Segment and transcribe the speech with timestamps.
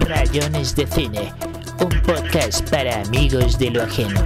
[0.00, 1.30] Rayones de Cine,
[1.78, 4.22] un podcast para amigos de lo ajeno.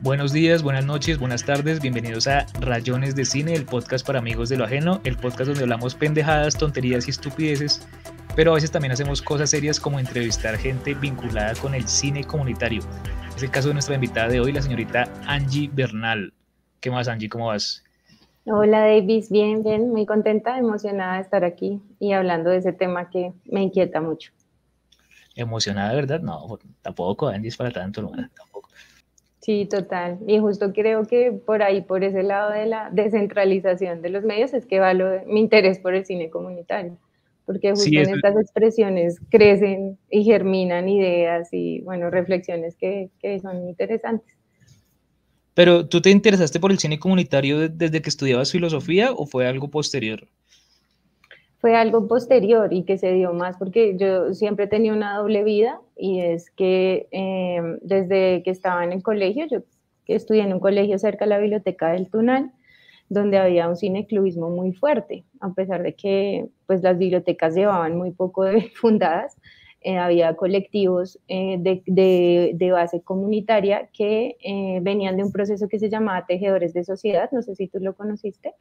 [0.00, 4.48] Buenos días, buenas noches, buenas tardes, bienvenidos a Rayones de Cine, el podcast para amigos
[4.48, 7.86] de lo ajeno, el podcast donde hablamos pendejadas, tonterías y estupideces,
[8.34, 12.82] pero a veces también hacemos cosas serias como entrevistar gente vinculada con el cine comunitario.
[13.36, 16.34] Es el caso de nuestra invitada de hoy, la señorita Angie Bernal.
[16.80, 17.28] ¿Qué más, Angie?
[17.28, 17.84] ¿Cómo vas?
[18.44, 23.08] Hola Davis, bien, bien, muy contenta, emocionada de estar aquí y hablando de ese tema
[23.08, 24.32] que me inquieta mucho.
[25.36, 26.20] Emocionada, ¿verdad?
[26.20, 28.68] No, tampoco, Angie es para tanto, no, tampoco.
[29.38, 30.18] Sí, total.
[30.26, 34.52] Y justo creo que por ahí, por ese lado de la descentralización de los medios,
[34.54, 36.98] es que va mi interés por el cine comunitario,
[37.46, 43.68] porque justo en estas expresiones crecen y germinan ideas y, bueno, reflexiones que, que son
[43.68, 44.36] interesantes.
[45.54, 49.68] Pero ¿tú te interesaste por el cine comunitario desde que estudiabas filosofía o fue algo
[49.68, 50.26] posterior?
[51.60, 55.80] Fue algo posterior y que se dio más porque yo siempre tenía una doble vida
[55.96, 59.62] y es que em, desde que estaba en el colegio, yo
[60.06, 62.50] estudié en un colegio cerca de la biblioteca del Tunal,
[63.08, 68.10] donde había un cineclubismo muy fuerte, a pesar de que pues las bibliotecas llevaban muy
[68.10, 69.36] poco de fundadas,
[69.84, 75.90] eh, había colectivos eh, de, base comunitaria que eh, venían de un proceso que se
[75.90, 78.54] llamaba Tejedores de Sociedad, no sé si tú lo conociste,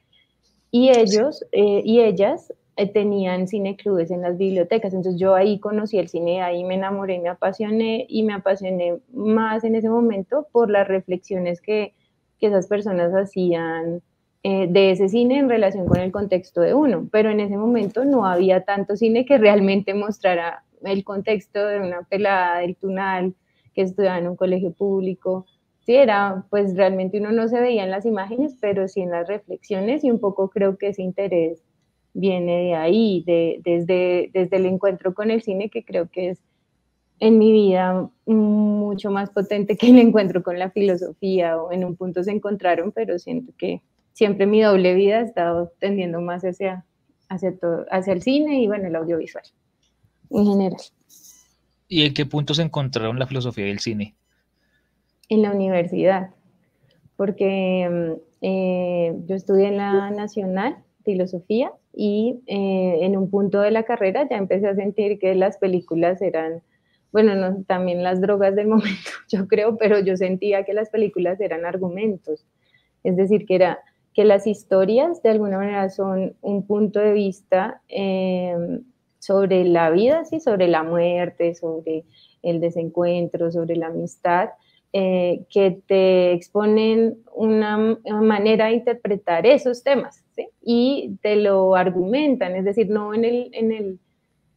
[0.71, 2.53] y ellos y ellas
[2.93, 7.29] tenían cineclubes en las bibliotecas, entonces yo ahí conocí el cine, ahí me enamoré, me
[7.29, 11.93] apasioné y me apasioné más en ese momento por las reflexiones que,
[12.39, 14.01] que esas personas hacían
[14.43, 18.25] de ese cine en relación con el contexto de uno, pero en ese momento no
[18.25, 23.35] había tanto cine que realmente mostrara el contexto de una pelada del Tunal
[23.73, 25.45] que estudiaba en un colegio público.
[25.85, 29.27] Sí, era, pues realmente uno no se veía en las imágenes, pero sí en las
[29.27, 31.63] reflexiones y un poco creo que ese interés
[32.13, 36.39] viene de ahí, de, desde, desde el encuentro con el cine, que creo que es
[37.19, 41.95] en mi vida mucho más potente que el encuentro con la filosofía o en un
[41.95, 43.81] punto se encontraron, pero siento que
[44.11, 46.85] siempre mi doble vida ha estado tendiendo más hacia,
[47.29, 49.43] hacia, todo, hacia el cine y bueno, el audiovisual
[50.31, 50.81] en general.
[51.87, 54.15] ¿Y en qué punto se encontraron la filosofía del cine?
[55.29, 56.29] En la universidad,
[57.17, 63.71] porque mm, eh, yo estudié en la Nacional Filosofía y eh, en un punto de
[63.71, 66.61] la carrera ya empecé a sentir que las películas eran,
[67.11, 71.39] bueno, no, también las drogas del momento, yo creo, pero yo sentía que las películas
[71.41, 72.45] eran argumentos,
[73.03, 73.79] es decir, que era
[74.13, 78.81] que las historias de alguna manera son un punto de vista eh,
[79.21, 80.39] sobre la vida, ¿sí?
[80.39, 82.03] sobre la muerte, sobre
[82.41, 84.49] el desencuentro, sobre la amistad,
[84.93, 90.47] eh, que te exponen una, manera de interpretar esos temas ¿sí?
[90.61, 93.99] y te lo argumentan, es decir, no en, el, en, el,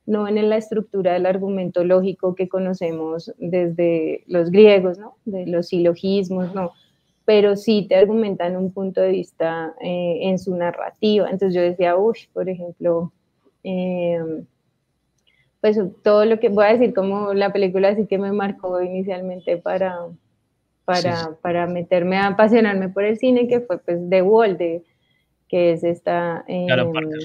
[0.06, 5.16] no en la estructura del argumento lógico que conocemos desde los griegos, ¿no?
[5.26, 6.72] de los silogismos, no,
[7.26, 11.28] pero sí te argumentan un punto de vista eh, en su narrativa.
[11.30, 13.12] Entonces yo decía, uy, por ejemplo,
[13.62, 14.18] eh,
[15.64, 19.56] pues todo lo que voy a decir como la película así que me marcó inicialmente
[19.56, 19.96] para,
[20.84, 24.84] para, para meterme a apasionarme por el cine, que fue pues The Wall, de,
[25.48, 26.44] que es esta...
[26.46, 27.18] de Alan Parker.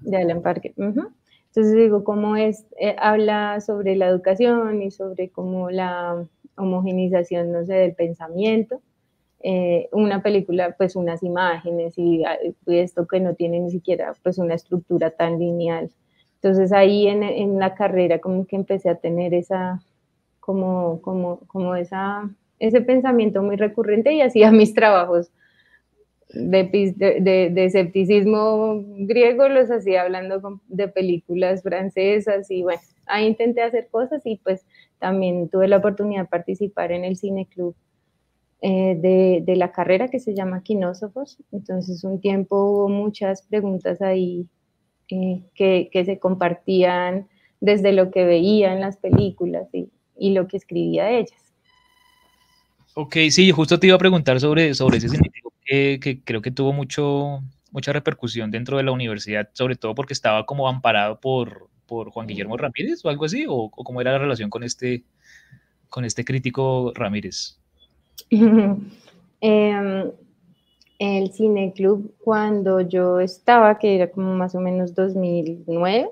[0.00, 0.72] De Alan Parker.
[0.74, 6.24] Entonces digo, cómo es, eh, habla sobre la educación y sobre cómo la
[6.56, 8.80] homogenización, no sé, del pensamiento.
[9.40, 12.22] Eh, una película, pues unas imágenes y,
[12.66, 15.90] y esto que no tiene ni siquiera pues una estructura tan lineal
[16.42, 19.80] entonces ahí en, en, la carrera como que empecé a tener esa,
[20.40, 25.30] como, como, como esa, ese pensamiento muy recurrente y hacía mis trabajos
[26.30, 26.64] de,
[26.96, 33.86] de, de, escepticismo griego, los hacía hablando de películas francesas y bueno, ahí intenté hacer
[33.88, 34.66] cosas y pues
[34.98, 37.76] también tuve la oportunidad de participar en el Cine Club
[38.62, 41.38] eh, de, de, la carrera que se llama Quinósofos.
[41.52, 44.48] Entonces un tiempo hubo muchas preguntas ahí
[45.14, 45.42] eh,
[45.92, 47.28] que, se compartían
[47.60, 49.90] desde lo que veía en las películas y,
[50.30, 51.54] lo que escribía de ellas.
[52.94, 56.72] Ok, sí, justo te iba a preguntar sobre, sobre ese significado que, creo que tuvo
[56.72, 57.42] mucho,
[57.72, 62.26] mucha repercusión dentro de la universidad, sobre todo porque estaba como amparado por, por Juan
[62.26, 65.04] Guillermo Ramírez o algo así, o, cómo era la relación con este,
[65.90, 67.58] con este crítico Ramírez.
[69.40, 70.12] eh,
[71.02, 76.10] el Cine Club cuando yo estaba, que era como más o menos 2009,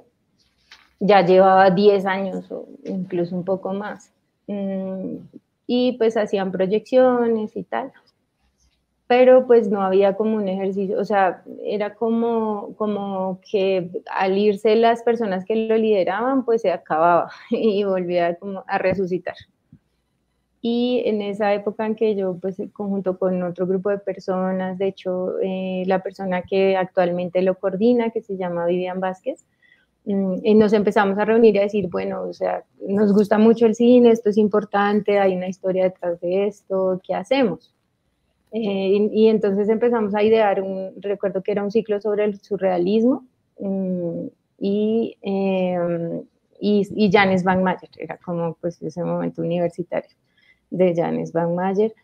[0.99, 4.13] ya llevaba 10 años o incluso un poco más.
[4.49, 5.17] Mm,
[5.67, 7.93] y pues hacían proyecciones y tal.
[9.07, 14.77] pero pues no había como un ejercicio, o sea, era como, como que al irse
[14.77, 19.35] las personas que lo lideraban, pues se acababa y volvía como a resucitar.
[20.63, 24.89] Y en esa época en que yo, pues, conjunto con otro grupo de personas, de
[24.89, 29.45] hecho, eh, la persona que actualmente lo coordina, que se llama Vivian Vázquez,
[30.05, 33.67] mm, y nos empezamos a reunir y a decir, bueno, o sea, nos gusta mucho
[33.67, 37.75] el cine, esto es importante, hay una historia detrás de esto, ¿qué hacemos?
[38.53, 43.25] Eh, y, entonces empezamos a idear un, recuerdo que era un ciclo sobre el surrealismo
[43.61, 44.27] mm,
[44.59, 46.23] y, eh,
[46.61, 50.20] y, y Janes Van Mayer, era como pues ese momento universitario
[50.71, 51.95] de Janes Van Mayer.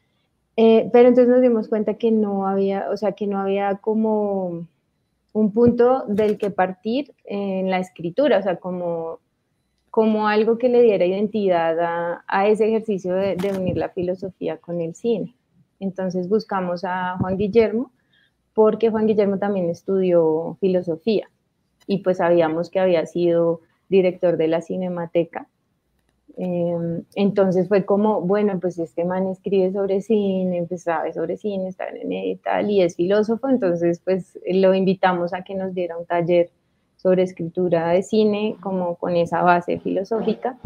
[0.56, 4.66] Eh, pero entonces nos dimos cuenta que no había, o sea, que no había como
[5.32, 9.20] un punto del que partir en la escritura, o sea, como,
[9.90, 14.94] como algo que le diera identidad a, ese ejercicio de, unir la filosofía con el
[14.94, 15.34] cine.
[15.78, 17.92] Entonces buscamos a Juan Guillermo,
[18.54, 21.28] porque Juan Guillermo también estudió filosofía
[21.86, 23.60] y pues sabíamos que había sido
[23.90, 25.48] director de la Cinemateca
[26.38, 31.68] Em, entonces fue como, bueno, pues este man escribe sobre cine, pues sabe sobre cine,
[31.68, 35.96] está en y tal, y es filósofo, entonces pues lo invitamos a que nos diera
[35.96, 36.50] un taller
[36.96, 40.58] sobre escritura de cine, como con esa base filosófica.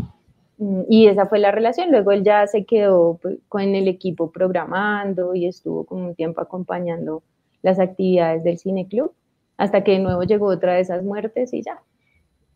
[0.59, 1.91] Mm, y esa fue la relación.
[1.91, 6.41] Luego él ya se quedó pues, con el equipo programando y estuvo como un tiempo
[6.41, 7.23] acompañando
[7.63, 9.13] las actividades del cine club,
[9.57, 11.83] hasta que de nuevo llegó otra de esas muertes y ya.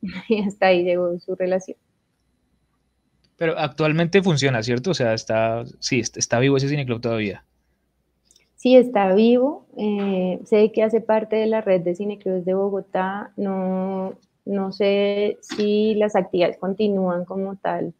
[0.28, 1.76] Y hasta ahí llegó su relación.
[3.36, 4.90] Pero actualmente funciona, ¿cierto?
[4.90, 7.44] O sea, está, sí, está vivo ese cineclub todavía.
[8.56, 9.66] Sí, está vivo.
[9.76, 13.32] Eh, sé que hace parte de la red de cineclubes de Bogotá.
[13.36, 14.14] No,
[14.44, 17.92] no sé si las actividades continúan como tal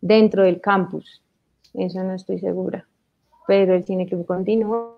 [0.00, 1.22] dentro del campus.
[1.74, 2.86] Eso no estoy segura.
[3.46, 4.94] Pero el cineclub continúa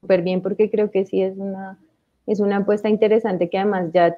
[0.00, 1.78] súper bien porque creo que sí es una,
[2.26, 4.16] es una apuesta interesante que además ya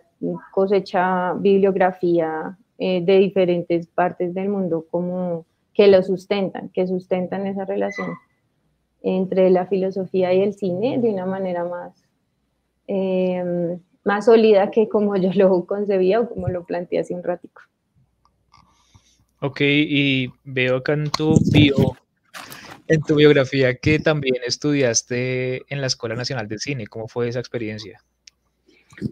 [0.53, 7.65] cosecha bibliografía eh, de diferentes partes del mundo como que lo sustentan, que sustentan esa
[7.65, 8.15] relación
[9.03, 11.95] entre la filosofía y el cine de una manera más,
[12.87, 17.63] eh, más sólida que como yo lo concebía o como lo planteé hace un ratico.
[19.41, 21.97] Ok, y veo acá en tu bio,
[22.89, 26.89] en tu biografía que también estudiaste en la Escuela Nacional de Cine.
[26.89, 28.03] ¿Cómo fue esa experiencia?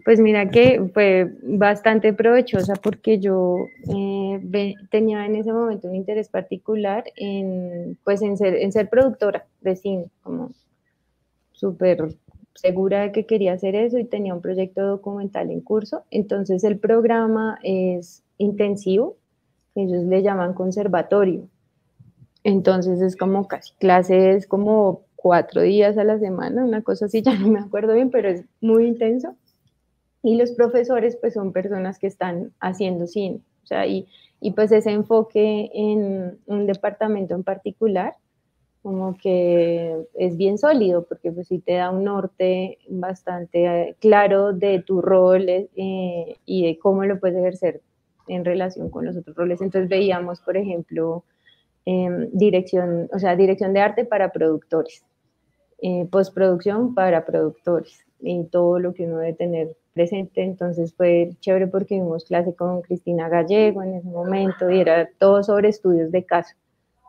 [0.03, 6.29] Pues mira que fue bastante provechosa porque yo eh, tenía en ese momento un interés
[6.29, 10.51] particular en, pues en, ser, en ser productora de cine, como
[11.53, 12.15] súper
[12.53, 16.03] segura de que quería hacer eso y tenía un proyecto documental en curso.
[16.11, 19.15] Entonces el programa es intensivo,
[19.75, 21.47] ellos le llaman conservatorio.
[22.43, 27.37] Entonces es como casi clases como cuatro días a la semana, una cosa así, ya
[27.37, 29.35] no me acuerdo bien, pero es muy intenso
[30.23, 34.07] y los profesores pues son personas que están haciendo cine, o sea, y,
[34.39, 38.15] y pues ese enfoque en un departamento en particular,
[38.81, 44.53] como que es bien sólido, porque pues sí te da un norte bastante eh, claro
[44.53, 47.81] de tu rol eh, y de cómo lo puedes ejercer
[48.27, 49.61] en relación con los otros roles.
[49.61, 51.25] Entonces veíamos, por ejemplo,
[51.85, 55.03] em, dirección, o sea, dirección de arte para productores,
[55.81, 61.67] eh, postproducción para productores, y todo lo que uno debe tener presente, entonces fue chévere
[61.67, 66.23] porque vimos clase con Cristina Gallego en ese momento y era todo sobre estudios de
[66.23, 66.55] caso.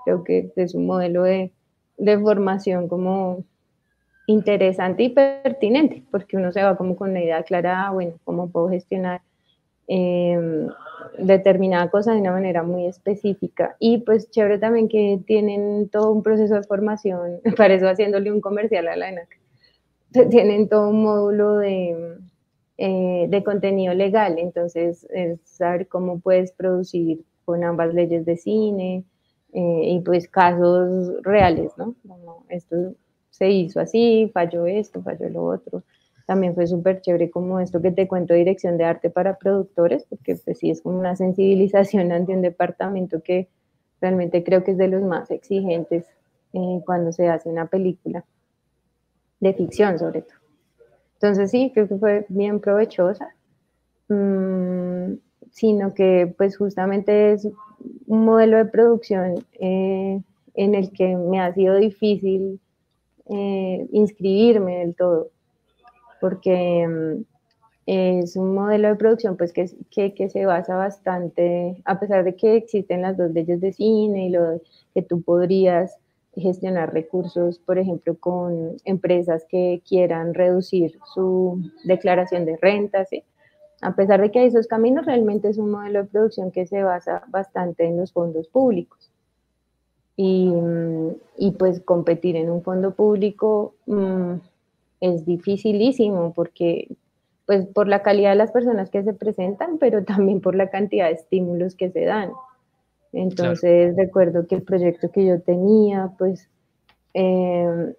[0.05, 1.53] Creo que es un modelo de,
[1.99, 3.45] de formación como
[4.27, 8.49] interesante y pertinente, porque uno se va como con la idea clara, ah, bueno, cómo
[8.49, 9.21] puedo gestionar
[9.87, 10.67] eh,
[11.19, 13.77] determinada cosa de una manera muy específica.
[13.79, 18.41] Y pues chévere también que tienen todo un proceso de formación, para eso haciéndole un
[18.41, 19.39] comercial a la ENAC,
[20.31, 22.19] tienen todo un módulo de,
[22.81, 29.05] eh, de contenido legal, entonces es saber cómo puedes producir con ambas leyes de cine
[29.53, 31.97] eh, y pues casos reales, ¿no?
[32.07, 32.95] Como esto
[33.31, 35.83] se hizo así, falló esto, falló lo otro.
[36.25, 40.37] También fue súper chévere como esto que te cuento, dirección de arte para productores, porque
[40.37, 43.49] pues sí es como una sensibilización ante un departamento que
[44.01, 46.07] realmente creo que es de los más exigentes
[46.53, 48.25] eh, cuando se hace una película
[49.41, 50.48] de ficción sobre todo.
[51.21, 53.35] Entonces sí, creo que fue bien provechosa,
[54.09, 55.15] mm,
[55.51, 57.49] sino que pues justamente es
[58.07, 60.23] un modelo de producción eh,
[60.55, 62.61] en el que me ha sido difícil
[63.31, 65.31] eh, inscribirme del todo,
[66.21, 67.25] porque mm,
[67.87, 72.37] es un modelo de producción pues que, que, que, se basa bastante, a pesar de
[72.37, 74.61] que existen las dos leyes de cine y lo
[74.95, 75.99] que tú podrías
[76.41, 83.09] gestionar recursos, por ejemplo, con empresas que quieran reducir su declaración de rentas.
[83.81, 86.83] A pesar de que hay esos caminos, realmente es un modelo de producción que se
[86.83, 89.11] basa bastante en los fondos públicos.
[90.17, 90.53] Y,
[91.37, 94.35] y pues competir en un fondo público mm,
[95.01, 96.89] es dificilísimo porque
[97.47, 101.07] pues por la calidad de las personas que se presentan, pero también por la cantidad
[101.07, 102.31] de estímulos que se dan.
[103.13, 106.49] Entonces recuerdo que el proyecto que yo tenía, pues
[107.15, 107.95] em,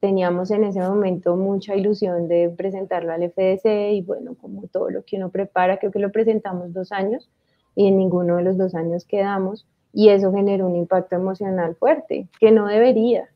[0.00, 5.04] teníamos en ese momento mucha ilusión de presentarlo al FDC y bueno, como todo lo
[5.04, 7.30] que uno prepara, creo que lo presentamos dos años
[7.74, 12.26] y en ninguno de los dos años quedamos y eso generó un impacto emocional fuerte,
[12.40, 13.28] que no debería,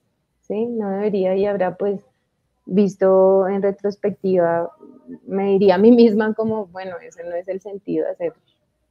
[0.42, 0.66] ¿sí?
[0.66, 2.00] No debería y habrá pues
[2.64, 4.70] visto en retrospectiva,
[5.26, 8.32] me diría a mí misma como, bueno, ese no es el sentido de hacer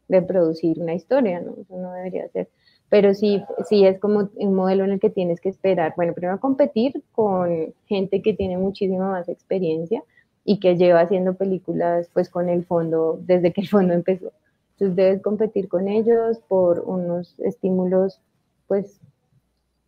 [0.08, 1.56] de producir una historia, ¿no?
[1.60, 2.50] Eso no debería ser.
[2.90, 6.40] Pero sí, sí es como un modelo en el que tienes que esperar, bueno, primero
[6.40, 10.04] competir con gente que tiene muchísima más experiencia
[10.44, 14.32] y que lleva haciendo películas pues con el fondo, desde que el fondo empezó.
[14.74, 18.22] Entonces debes competir con ellos por unos estímulos
[18.68, 19.00] pues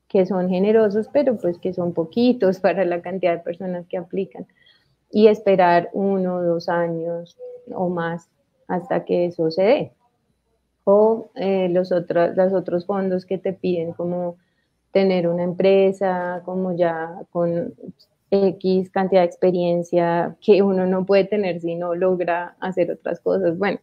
[0.08, 4.48] que son generosos, pero pues que son poquitos para la cantidad de personas que aplican.
[5.12, 7.38] Y esperar uno dos años
[7.74, 8.30] o más
[8.68, 9.97] hasta que eso se dé
[10.90, 14.38] o eh, los, otros, los otros fondos que te piden como
[14.94, 17.74] tener una empresa, como ya con
[18.32, 23.58] X cantidad de experiencia que uno no puede tener si no logra hacer otras cosas.
[23.58, 23.80] Bueno,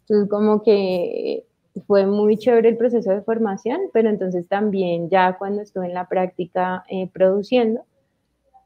[0.00, 1.44] entonces como que
[1.86, 6.08] fue muy chévere el proceso de formación, pero entonces también ya cuando estuve en la
[6.08, 7.82] práctica eh, produciendo,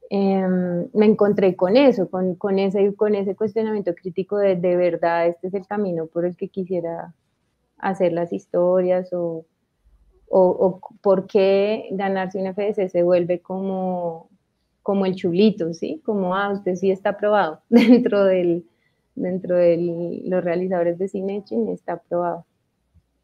[0.09, 5.27] em, me encontré con eso, con, con, ese, con ese cuestionamiento crítico de de verdad
[5.27, 7.13] este es el camino por el que quisiera
[7.81, 9.45] hacer las historias o,
[10.29, 14.29] o, por qué ganarse un FDC se vuelve como,
[14.81, 16.01] como el chulito, ¿sí?
[16.05, 18.65] Como, ah, usted sí está aprobado dentro del
[19.15, 22.45] dentro de los realizadores de cine está aprobado.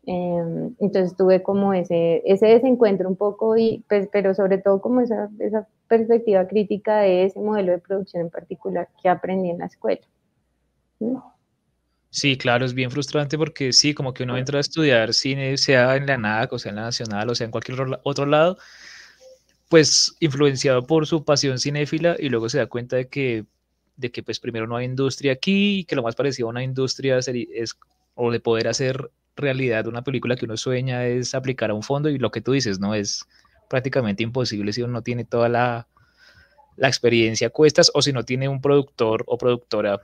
[0.06, 5.02] Em, entonces tuve como ese, ese desencuentro un poco, y, pues, pero sobre todo como
[5.02, 9.66] esa, esa perspectiva crítica de ese modelo de producción en particular que aprendí en la
[9.66, 10.02] escuela.
[12.10, 15.96] Sí, claro, es bien frustrante porque sí, como que uno entra a estudiar cine, sea
[15.96, 18.58] en la NAC, o sea en la Nacional, o sea en cualquier otro lado,
[19.70, 23.46] pues influenciado por su pasión cinéfila y luego se da cuenta de que,
[23.98, 26.64] de que pues primero no hay industria aquí y que lo más parecido a una
[26.64, 27.78] industria es,
[28.16, 32.10] o de poder hacer realidad una película que uno sueña es aplicar a un fondo
[32.10, 32.96] y lo que tú dices, ¿no?
[32.96, 33.26] Es
[33.70, 35.88] prácticamente imposible si uno no tiene toda la,
[36.78, 40.02] la experiencia cuestas o si no tiene un productor o productora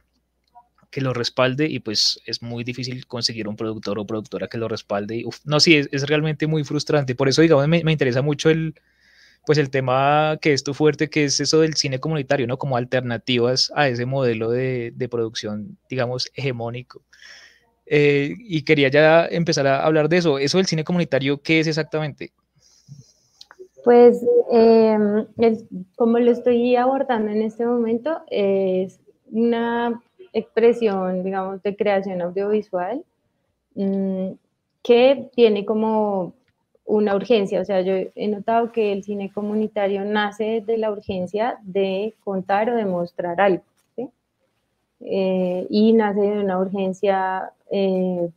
[0.93, 4.67] que lo respalde y pues es muy difícil conseguir un productor o productora que lo
[4.67, 5.23] respalde.
[5.43, 7.15] no, sí, es, realmente muy frustrante.
[7.15, 8.75] Por eso, digamos, me, interesa mucho el,
[9.43, 12.59] pues el tema que es tu fuerte, que es eso del cine comunitario, ¿no?
[12.59, 17.01] Como alternativas a ese modelo de, producción, digamos, hegemónico.
[17.87, 20.37] Eh, y quería ya empezar a hablar de eso.
[20.37, 22.33] Eso del cine comunitario, ¿qué es exactamente?
[23.83, 25.25] Pues, em,
[25.95, 28.99] como lo estoy abordando en este momento, es
[29.31, 29.99] una
[30.33, 33.03] expresión, digamos, de creación audiovisual
[33.75, 34.31] mm,
[34.81, 36.33] que tiene como
[36.85, 37.61] una urgencia.
[37.61, 42.69] O sea, yo he notado que el cine comunitario nace de la urgencia de contar
[42.69, 43.63] o de mostrar algo.
[45.05, 48.29] Eh, y nace de una urgencia, eh,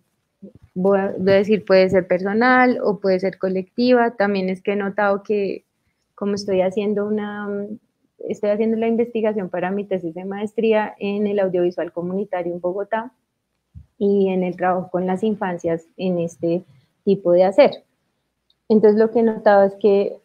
[0.74, 4.12] voy a decir, puede ser personal o puede ser colectiva.
[4.12, 5.64] También es que he notado que
[6.16, 7.48] como estoy haciendo una
[8.18, 13.12] estoy haciendo la investigación para mi tesis de maestría en el audiovisual comunitario en Bogotá
[13.98, 16.64] y en el trabajo con las infancias en este
[17.04, 17.84] tipo de hacer.
[18.68, 20.18] Entonces lo que he notado es que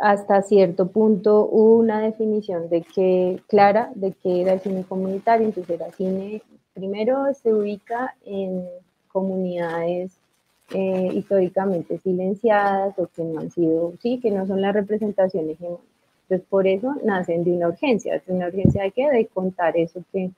[0.00, 5.46] hasta cierto punto hubo una definición de que clara de que era el cine comunitario,
[5.46, 6.42] entonces era cine,
[6.74, 8.66] primero se ubica en
[9.08, 10.18] comunidades
[10.74, 15.58] eh, históricamente silenciadas o que no han sido, sí, que no son las representaciones
[16.32, 19.10] entonces, por eso nacen de una urgencia, de una urgencia de qué?
[19.10, 20.30] De contar eso que,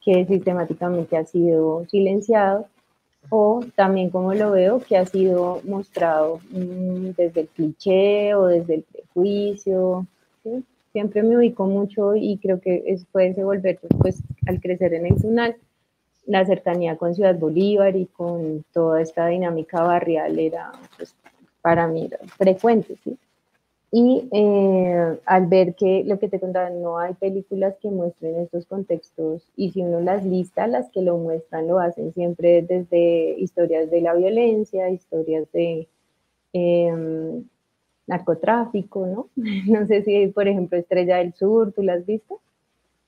[0.00, 2.68] que sistemáticamente ha sido silenciado
[3.28, 8.76] o también como lo veo que ha sido mostrado mm, desde el cliché o desde
[8.76, 10.06] el prejuicio.
[10.92, 15.18] Siempre me ubico mucho y creo que eso puede volver pues al crecer en el
[15.18, 15.56] Sunal,
[16.26, 21.16] la cercanía con Ciudad Bolívar y con toda esta dinámica barrial era pues,
[21.62, 22.08] para mí
[22.38, 23.18] frecuente, ¿sí?
[23.94, 28.64] Y eh, al ver que lo que te contaba, no hay películas que muestren estos
[28.64, 33.90] contextos y si uno las lista, las que lo muestran lo hacen siempre desde historias
[33.90, 35.88] de la violencia, historias de,
[36.54, 37.44] em,
[38.06, 39.28] narcotráfico, ¿no?
[39.66, 42.40] No sé si, por ejemplo, Estrella del Sur, ¿tú las has visto?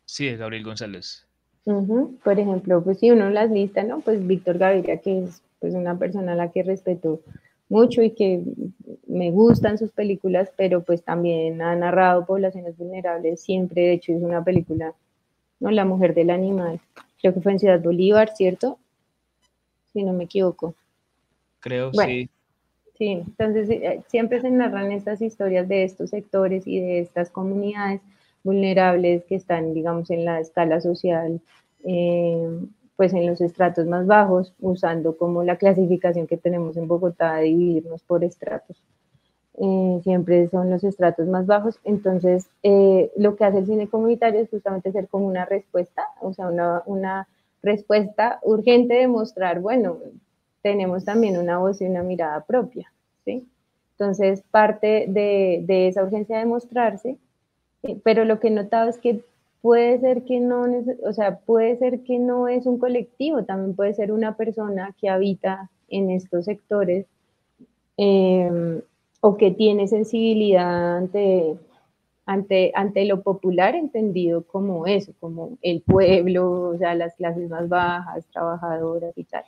[0.04, 1.26] Sí, de Gabriel González.
[1.64, 4.00] Por ejemplo, pues si uno las lista, ¿no?
[4.00, 7.20] Pues Víctor Gaviria, que es pues una persona a la que respeto
[7.68, 8.42] mucho y que
[9.06, 14.24] me gustan sus películas, pero pues también ha narrado poblaciones vulnerables siempre, de hecho hizo
[14.24, 14.94] una película,
[15.60, 15.70] ¿no?
[15.70, 16.80] La mujer del animal,
[17.20, 18.78] creo que fue en Ciudad Bolívar, ¿cierto?
[19.92, 20.74] Si no me equivoco.
[21.60, 22.28] Creo, sí.
[22.96, 28.00] Sí, entonces eh, siempre se narran estas historias de estos sectores y de estas comunidades
[28.44, 31.40] vulnerables que están, digamos, en la escala social,
[31.84, 32.60] eh,
[32.96, 37.44] pues en los estratos más bajos, usando como la clasificación que tenemos en Bogotá de
[37.44, 38.76] dividirnos por estratos.
[39.56, 41.78] Eh, siempre son los estratos más bajos.
[41.84, 42.48] Entonces,
[43.16, 46.82] lo que hace el cine comunitario es justamente ser como una respuesta, o sea, una,
[46.86, 47.28] una
[47.62, 49.98] respuesta urgente de mostrar, bueno,
[50.62, 52.92] tenemos también una voz y una mirada propia,
[53.24, 53.46] ¿sí?
[53.92, 57.16] Entonces, parte de, de esa urgencia de mostrarse,
[57.84, 59.22] eh, pero lo que he notado es que
[59.64, 60.66] puede ser que no,
[61.06, 65.08] o sea, puede ser que no es un colectivo, también puede ser una persona que
[65.08, 67.06] habita en estos sectores
[67.96, 68.82] em,
[69.22, 71.56] o que tiene sensibilidad ante,
[72.26, 77.66] ante, ante lo popular entendido como eso, como el pueblo, o sea, las clases más
[77.66, 79.44] bajas, trabajadoras y tal.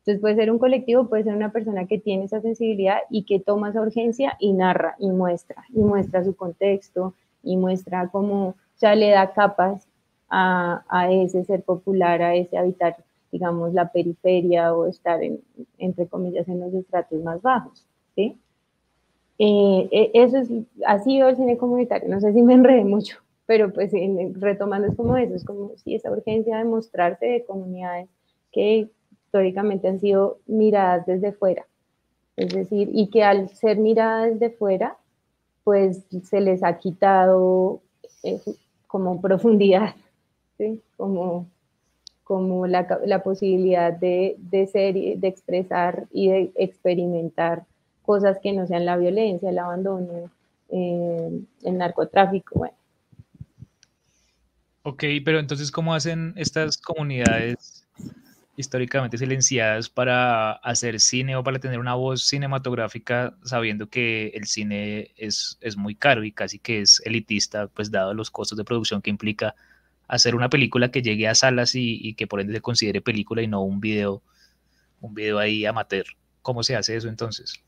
[0.00, 3.40] Entonces puede ser un colectivo, puede ser una persona que tiene esa sensibilidad y que
[3.40, 8.94] toma esa urgencia y narra y muestra, y muestra su contexto y muestra cómo, sea,
[8.94, 9.86] le da capas
[10.28, 12.96] a, a ese ser popular, a ese habitar,
[13.30, 15.40] digamos, la periferia o estar, en,
[15.78, 18.38] entre comillas, en los estratos más bajos, ¿sí?
[19.38, 20.48] Eh, eh, eso es,
[20.86, 23.92] ha sido el cine comunitario, no sé si me enredé mucho, pero pues
[24.34, 28.08] retomando es como eso, es como si esa urgencia de mostrarse de comunidades
[28.52, 31.66] que históricamente han sido miradas desde fuera.
[32.36, 34.96] Es decir, y que al ser miradas desde fuera,
[35.64, 37.80] pues se les ha quitado
[38.22, 38.40] eh,
[38.94, 39.96] como profundidad,
[40.56, 40.80] ¿sí?
[40.96, 41.50] como,
[42.22, 47.64] como la, la posibilidad de, de, ser, de expresar y de experimentar
[48.02, 50.30] cosas que no sean la violencia, el abandono,
[50.68, 52.60] eh, el narcotráfico.
[52.60, 52.74] Bueno.
[54.84, 57.88] Ok, pero entonces, ¿cómo hacen estas comunidades
[58.56, 65.12] históricamente silenciadas para hacer cine o para tener una voz cinematográfica sabiendo que el cine
[65.16, 69.02] es, es muy caro y casi que es elitista, pues dado los costos de producción
[69.02, 69.54] que implica
[70.08, 73.42] hacer una película que llegue a salas y, y, que por ende se considere película
[73.42, 74.22] y no un video,
[75.00, 76.06] un video ahí amateur.
[76.42, 77.62] ¿Cómo se hace eso entonces?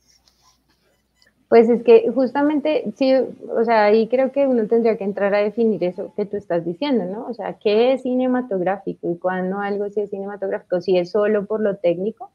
[1.48, 5.38] Pues es que justamente, sí, o sea, ahí creo que uno tendría que entrar a
[5.38, 7.26] definir eso que tú estás diciendo, ¿no?
[7.28, 10.80] O sea, ¿qué es cinematográfico y cuándo algo sí es cinematográfico?
[10.80, 12.32] Si es solo por lo técnico,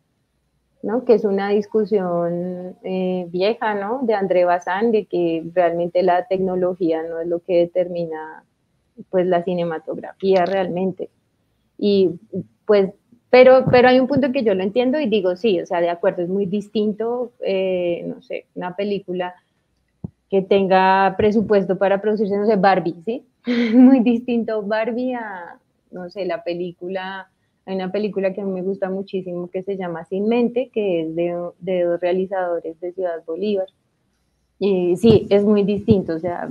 [0.84, 1.04] ¿no?
[1.06, 4.00] Que es una discusión eh, vieja, ¿no?
[4.04, 8.45] De André Bazán, de que realmente la tecnología no es lo que determina,
[9.10, 11.10] pues, la cinematografía realmente.
[11.78, 12.19] Y,
[12.65, 12.91] pues,
[13.32, 15.89] pero, pero hay un punto que yo lo entiendo y digo, sí, o sea, de
[15.89, 19.34] acuerdo, es muy distinto, eh, no sé, una película
[20.30, 23.26] que tenga presupuesto para producirse, no sé, Barbie, ¿sí?
[23.74, 25.58] muy distinto Barbie a,
[25.91, 27.30] no sé, la película,
[27.65, 31.04] hay una película que a mí me gusta muchísimo que se llama Sin Mente, que
[31.04, 33.67] es de, de dos realizadores de Ciudad Bolívar.
[34.60, 36.50] Y sí, es muy distinto, o sea,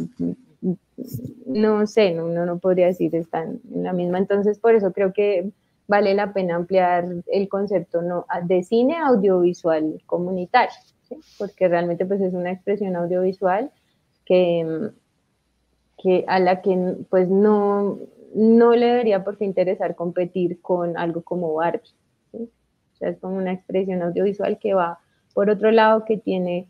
[1.47, 4.17] no sé, no, no, no podría decir, están en la misma.
[4.17, 5.51] Entonces, por eso creo que
[5.91, 10.77] vale la pena ampliar el concepto no, de cine audiovisual comunitario,
[11.37, 13.73] porque realmente pues es una expresión audiovisual
[14.25, 14.93] que,
[16.01, 17.99] que a la que pues no,
[18.37, 21.91] no le debería por qué interesar competir con algo como Barbie.
[22.35, 25.01] O sea, es como una expresión audiovisual que va
[25.35, 26.69] por otro lado, que tiene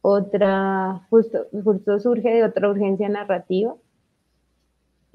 [0.00, 3.74] otra, justo, justo surge de otra urgencia narrativa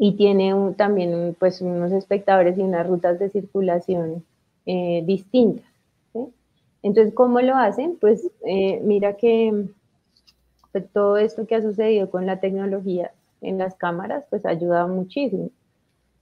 [0.02, 4.24] y tiene también pues, unos espectadores y unas rutas de circulación
[4.66, 5.66] eh, distintas.
[6.82, 7.98] Entonces, ¿cómo lo hacen?
[8.00, 9.68] Pues eh, mira que
[10.72, 15.50] pues, todo esto que ha sucedido con la tecnología en las cámaras, pues ayuda muchísimo,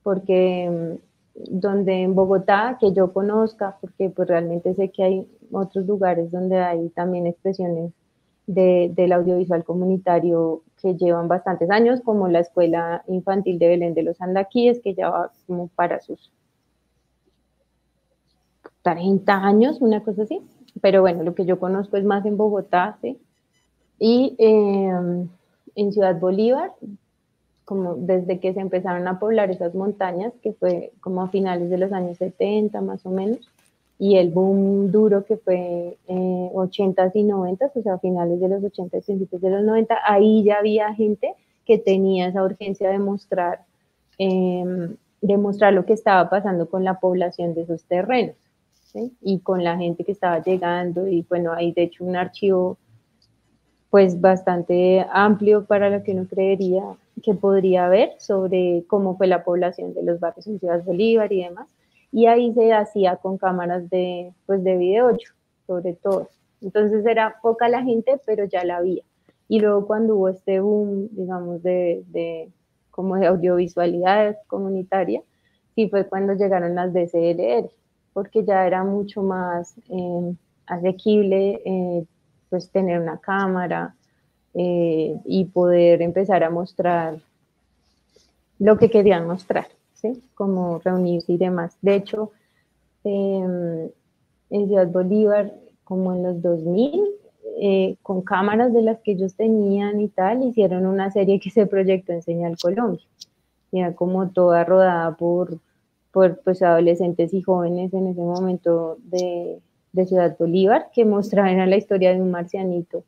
[0.01, 0.97] porque
[1.35, 6.31] mm, donde en Bogotá, que yo conozca, porque pues realmente sé que hay otros lugares
[6.31, 7.91] donde hay también expresiones
[8.47, 14.21] del audiovisual comunitario que llevan bastantes años, como la Escuela Infantil de Belén de los
[14.21, 16.31] Andaquíes, que ya va como para sus
[18.83, 20.41] 30 años, una cosa así.
[20.81, 23.19] Pero bueno, lo que yo conozco es más en Bogotá, ¿sí?
[23.99, 25.27] Y em,
[25.75, 26.71] en Ciudad Bolívar,
[27.65, 31.77] como desde que se empezaron a poblar esas montañas, que fue como a finales de
[31.77, 33.49] los años 70 más o menos,
[33.99, 38.63] y el boom duro que fue eh, 80s y 90s, o sea, finales de los
[38.63, 41.33] 80 y principios de los 90, ahí ya había gente
[41.65, 43.61] que tenía esa urgencia de mostrar,
[44.19, 44.63] eh,
[45.21, 48.35] lo que estaba pasando con la población de esos terrenos
[48.93, 49.11] ¿sí?
[49.21, 52.77] y con la gente que estaba llegando y bueno, hay de hecho un archivo
[53.89, 56.83] pues bastante amplio para lo que uno creería
[57.23, 61.43] que podría haber sobre cómo fue la población de los barrios en Ciudad Bolívar y
[61.43, 61.67] demás.
[62.11, 65.33] Y ahí se hacía con cámaras de, pues de video 8,
[65.65, 66.29] sobre todo.
[66.61, 69.03] Entonces era poca la gente, pero ya la había.
[69.47, 72.49] Y luego cuando hubo este boom, digamos, de, de
[72.91, 75.21] como de audiovisualidad comunitaria,
[75.75, 77.69] sí fue cuando llegaron las DCLR,
[78.13, 80.33] porque ya era mucho más eh,
[80.65, 82.05] asequible eh,
[82.49, 83.95] pues tener una cámara
[84.55, 87.19] eh, y poder empezar a mostrar
[88.57, 89.67] lo que querían mostrar,
[90.01, 90.21] ¿sí?
[90.35, 91.77] Como reunirse y demás.
[91.81, 92.31] De hecho,
[93.03, 93.89] em,
[94.49, 97.03] en Ciudad Bolívar, como en los 2000,
[97.59, 101.65] eh, con cámaras de las que ellos tenían y tal, hicieron una serie que se
[101.65, 103.05] proyectó en Señal Colombia.
[103.71, 105.59] Era como toda rodada por,
[106.11, 109.59] por pues, adolescentes y jóvenes en ese momento de,
[109.91, 113.03] de Ciudad Bolívar, que mostraban la historia de un marcianito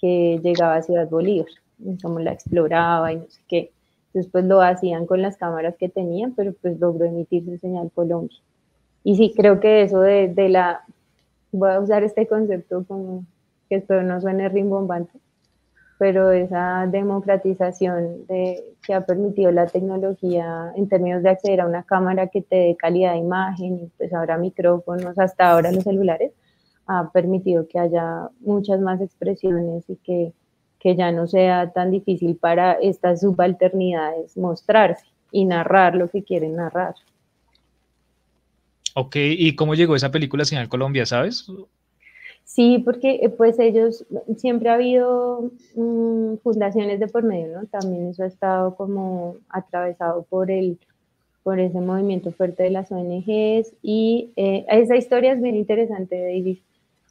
[0.00, 3.73] que llegaba a Ciudad Bolívar, y cómo la exploraba y no sé qué.
[4.14, 8.38] Entonces, pues lo hacían con las cámaras que tenían, pero pues logró emitirse señal Colombia.
[9.02, 10.84] Y sí, creo que eso de, de la,
[11.50, 13.24] voy a usar este concepto como
[13.68, 15.18] que espero no suene rimbombante,
[15.98, 21.82] pero esa democratización de, que ha permitido la tecnología en términos de acceder a una
[21.82, 26.30] cámara que te dé calidad de imagen, pues ahora micrófonos, hasta ahora los celulares,
[26.86, 30.32] ha permitido que haya muchas más expresiones y que,
[30.84, 36.56] que ya no sea tan difícil para estas subalternidades mostrarse y narrar lo que quieren
[36.56, 36.94] narrar.
[38.94, 41.50] Ok, ¿y cómo llegó esa película Señal Colombia, sabes?
[42.44, 44.04] Sí, porque eh, pues ellos,
[44.36, 47.66] siempre ha habido mmm, fundaciones de por medio, ¿no?
[47.66, 50.78] También eso ha estado como atravesado por el,
[51.42, 56.58] por ese movimiento fuerte de las ONGs y eh, esa historia es bien interesante, David.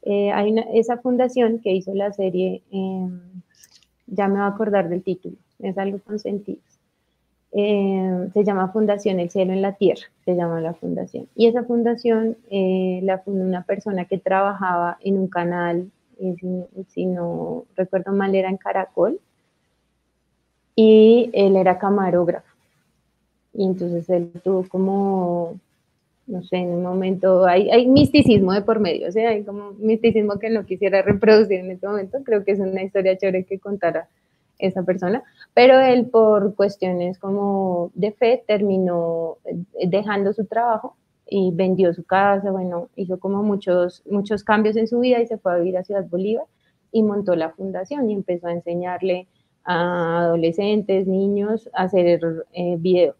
[0.06, 3.08] Eh, hay una, esa fundación que hizo la serie, eh,
[4.08, 6.60] ya me voy a acordar del título, es algo con sentido.
[7.56, 11.28] Eh, se llama Fundación El Cielo en la Tierra, se llama la fundación.
[11.36, 16.38] Y esa fundación eh, la fundó una persona que trabajaba en un canal, si,
[16.89, 19.20] si, no recuerdo mal, era en Caracol,
[20.76, 22.48] y él era camarógrafo.
[23.54, 25.60] Y entonces él tuvo como,
[26.26, 30.40] no sé, en un momento, hay, misticismo de por medio, o sea, hay como misticismo
[30.40, 34.08] que no quisiera reproducir en este momento, creo que es una historia chévere que contara
[34.58, 40.96] esa persona, pero él por cuestiones como de fe terminó eh, dejando su trabajo
[41.28, 45.38] y vendió su casa, bueno, hizo como muchos, muchos cambios en su vida y se
[45.38, 46.46] fue a vivir a Ciudad Bolívar
[46.92, 49.28] y montó la fundación y empezó a enseñarle
[49.66, 53.14] a adolescentes, niños a hacer eh.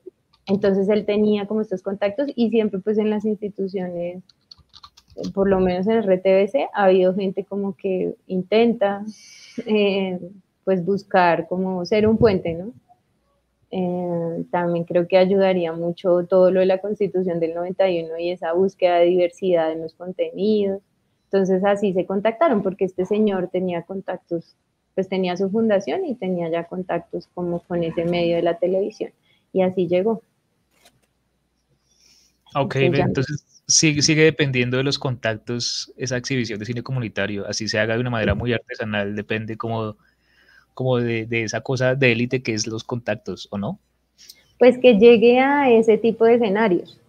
[0.46, 4.24] Entonces él tenía como estos contactos y siempre pues en las instituciones,
[5.34, 9.06] por lo menos en el RTBC, ha habido gente como que intenta
[9.66, 10.20] eh,
[10.64, 12.74] pues buscar como ser un puente, ¿no?
[13.76, 18.54] Eh, también creo que ayudaría mucho todo lo de la constitución del 91 y esa
[18.54, 20.82] búsqueda de diversidad en los contenidos.
[21.26, 24.56] Entonces así se contactaron porque este señor tenía contactos,
[24.94, 29.12] pues tenía su fundación y tenía ya contactos como con ese medio de la televisión.
[29.52, 30.22] Y así llegó.
[32.56, 37.80] Ok, entonces, sigue, sigue dependiendo de los contactos esa exhibición de cine comunitario, así se
[37.80, 39.98] haga de una manera muy artesanal, depende como
[40.74, 43.80] como de, de esa cosa de élite que es los contactos, ¿o no?
[44.58, 47.00] Pues que llegue a ese tipo de escenarios,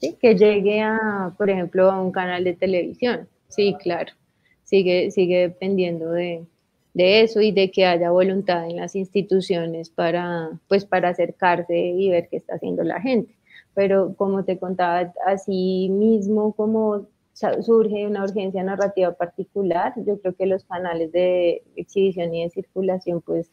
[0.00, 0.16] ¿sí?
[0.20, 4.12] que llegue a, por ejemplo, a un canal de televisión, sí, claro,
[4.64, 6.44] sigue, sigue dependiendo de,
[6.94, 12.10] de eso y de que haya voluntad en las instituciones para, pues, para acercarse y
[12.10, 13.34] ver qué está haciendo la gente.
[13.78, 17.06] Pero como te contaba, así mismo como
[17.60, 23.20] surge una urgencia narrativa particular, yo creo que los canales de exhibición y de circulación
[23.20, 23.52] pues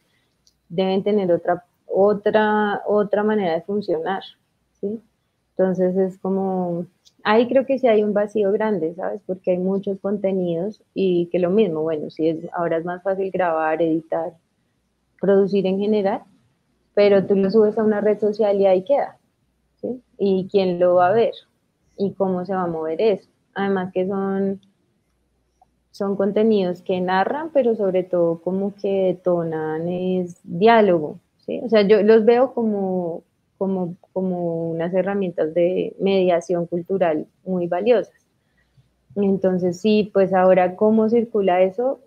[0.68, 4.24] deben tener otra, otra, otra manera de funcionar,
[4.80, 5.00] ¿sí?
[5.50, 6.86] Entonces es como,
[7.22, 9.20] ahí creo que sí hay un vacío grande, ¿sabes?
[9.28, 13.30] Porque hay muchos contenidos y que lo mismo, bueno, sí, es, ahora es más fácil
[13.30, 14.32] grabar, editar,
[15.20, 16.22] producir en general,
[16.94, 19.18] pero tú lo subes a una red social y ahí queda,
[20.18, 21.32] ¿Y quién lo va a ver?
[21.96, 23.28] ¿Y cómo se va a mover eso?
[23.56, 24.60] además que son,
[25.90, 31.60] son contenidos que narran, pero sobre todo como que detonan es diálogo, ¿sí?
[31.64, 33.24] O sea, yo los veo como,
[33.58, 38.14] como, como unas herramientas de mediación cultural muy valiosas,
[39.16, 42.00] Entonces, sí, pues ahora cómo circula eso,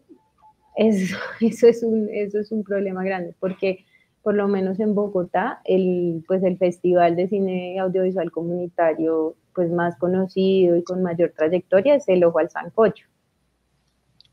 [0.75, 3.85] eso, eso, es un, eso es un problema grande, porque
[4.23, 9.97] por lo menos en Bogotá, el, pues el Festival de Cine Audiovisual Comunitario pues más
[9.97, 13.05] conocido y con mayor trayectoria es el Ojo al Sancocho.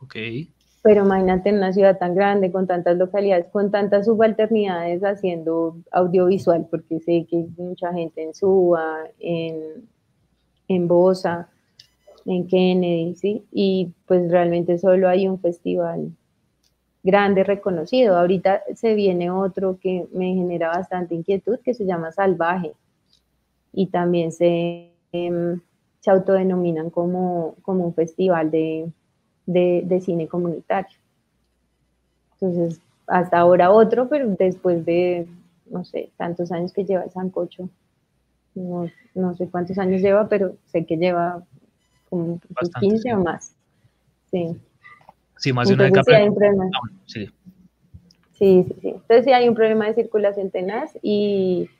[0.00, 0.16] Ok.
[0.82, 6.68] Pero imagínate en una ciudad tan grande, con tantas localidades, con tantas subalternidades haciendo audiovisual,
[6.70, 9.88] porque sé que hay mucha gente en Suba, en,
[10.68, 11.48] en Bosa,
[12.24, 13.44] en Kennedy, ¿sí?
[13.50, 16.12] Y pues realmente solo hay un festival
[17.06, 18.18] grande reconocido.
[18.18, 22.72] Ahorita se viene otro que me genera bastante inquietud, que se llama Salvaje.
[23.72, 25.60] Y también se, em,
[26.00, 28.90] se autodenominan como, como un festival de,
[29.46, 30.98] de, cine comunitario.
[32.32, 35.28] Entonces, hasta ahora otro, pero después de,
[35.70, 37.68] no sé, tantos años que lleva el Sancocho,
[38.56, 41.44] no, no sé cuántos años lleva, pero sé que lleva
[42.10, 42.40] como
[42.80, 43.54] 15 o más.
[44.30, 44.56] Sí.
[45.36, 46.70] Sí, más de una sí, un
[47.06, 47.26] sí.
[47.26, 47.32] sí.
[48.38, 51.70] Sí, sí, Entonces sí hay un problema de circulación tenaz y,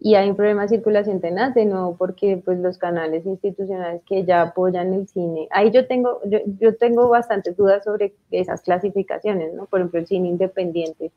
[0.00, 4.24] y hay un problema de circulación tenaz de nuevo porque pues los canales institucionales que
[4.24, 9.54] ya apoyan el cine, ahí yo tengo, yo, yo tengo bastantes dudas sobre esas clasificaciones,
[9.54, 9.66] ¿no?
[9.66, 11.12] Por ejemplo, el cine independiente,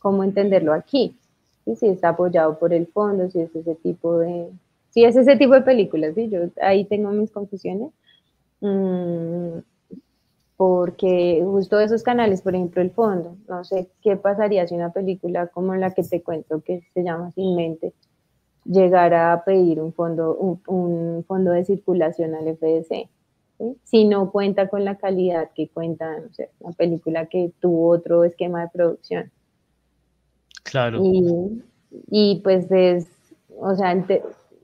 [0.00, 1.14] ¿cómo entenderlo aquí?
[1.76, 4.48] Si está apoyado por el fondo, si es ese tipo de,
[4.88, 6.30] si es ese tipo de películas, ¿sí?
[6.30, 7.90] Yo ahí tengo mis confusiones.
[8.62, 9.58] Mm,
[10.58, 15.46] porque justo esos canales, por ejemplo, el fondo, no sé qué pasaría si una película
[15.46, 17.94] como la que te cuento, que se llama Sin Mente,
[18.64, 23.08] llegara a pedir un fondo, un, fondo de circulación al FDC,
[23.84, 28.24] si no cuenta con la calidad que cuenta, no sé, una película que tuvo otro
[28.24, 29.30] esquema de producción.
[30.64, 31.00] Claro.
[31.04, 31.62] Y,
[32.10, 33.06] y pues es,
[33.60, 33.92] o sea,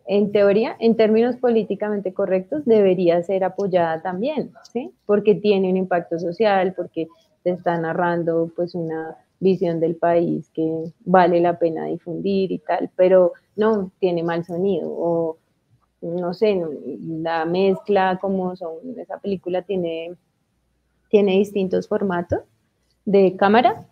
[0.07, 4.90] en teoría, en términos políticamente correctos, debería ser apoyada también, ¿sí?
[5.07, 7.09] Porque tiene un impacto social, porque
[7.43, 12.90] se está narrando pues una visión del país que vale la pena difundir y tal,
[12.97, 15.38] pero no tiene mal sonido o
[16.03, 16.61] no sé,
[16.99, 20.12] la mezcla como son, esa película tiene,
[21.09, 22.40] tiene distintos formatos
[23.07, 23.87] de cámara,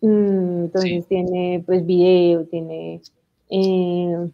[0.00, 3.02] mm, entonces tiene pues video, tiene...
[3.50, 4.30] Eh,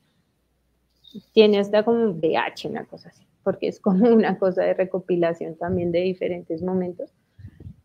[1.32, 5.92] tiene hasta como VH, una cosa así, porque es como una cosa de recopilación también
[5.92, 7.10] de diferentes momentos.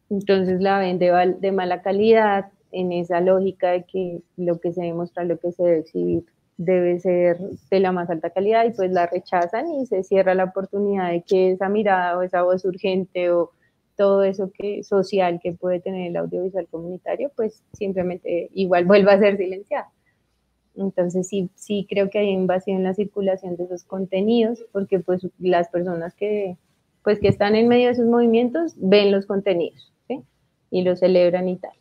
[0.10, 4.94] Entonces la ven de, mala calidad en esa lógica de que lo que se debe
[4.94, 6.26] mostrar, lo que se debe exhibir
[6.58, 7.38] debe ser
[7.70, 11.22] de la más alta calidad y pues la rechazan y se cierra la oportunidad de
[11.22, 13.52] que esa mirada o esa voz urgente o
[13.98, 19.20] todo eso que social que puede tener el audiovisual comunitario pues simplemente igual vuelva a
[19.20, 19.90] ser silenciada.
[20.78, 25.28] Entonces sí, sí creo que hay invasión en la circulación de esos contenidos, porque pues
[25.40, 26.58] las personas que,
[27.04, 29.92] pues, que están en medio de esos movimientos ven los contenidos
[30.72, 31.72] y los celebran y tal.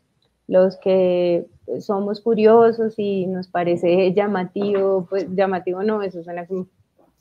[0.46, 1.46] Los que
[1.80, 6.68] somos curiosos y nos parece llamativo, pues llamativo no, eso suena como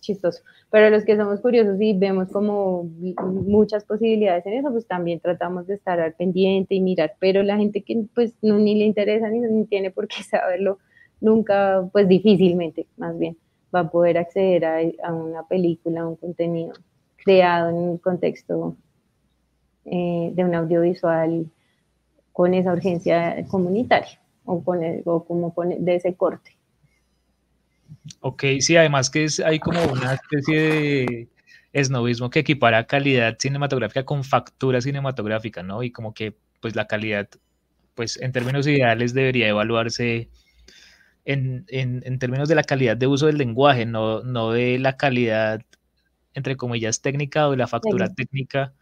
[0.02, 5.22] chistoso, pero los que somos curiosos y vemos como muchas posibilidades en eso, pues también
[5.22, 8.86] tratamos de estar al pendiente y mirar, pero la gente que pues no, ni le
[8.86, 10.78] interesa ni, ni tiene por qué saberlo,
[11.24, 13.38] nunca, pues difícilmente, más bien,
[13.74, 16.74] va a poder acceder a, una película, a un contenido
[17.16, 18.76] creado en un contexto
[19.86, 21.50] eh, de un audiovisual
[22.34, 26.58] con esa urgencia comunitaria o, con como de ese corte.
[28.20, 31.28] Ok, sí, además que es, hay como una especie de
[31.72, 35.84] esnovismo que equipara calidad cinematográfica con factura cinematográfica, ¿no?
[35.84, 37.30] Y como que pues la calidad,
[37.96, 40.30] pues en términos ideales debería evaluarse
[41.26, 45.62] en, en, términos de la calidad de uso del lenguaje, no, no de la calidad,
[46.34, 48.74] entre comillas, técnica o de la factura técnica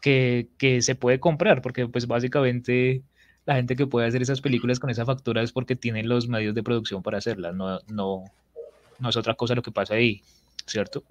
[0.00, 3.02] que, que, se puede comprar, porque pues básicamente
[3.44, 6.54] la gente que puede hacer esas películas con esa factura es porque tiene los medios
[6.54, 8.24] de producción para hacerlas, no, no,
[8.98, 10.22] no es otra cosa lo que pasa ahí,
[10.66, 11.02] ¿cierto?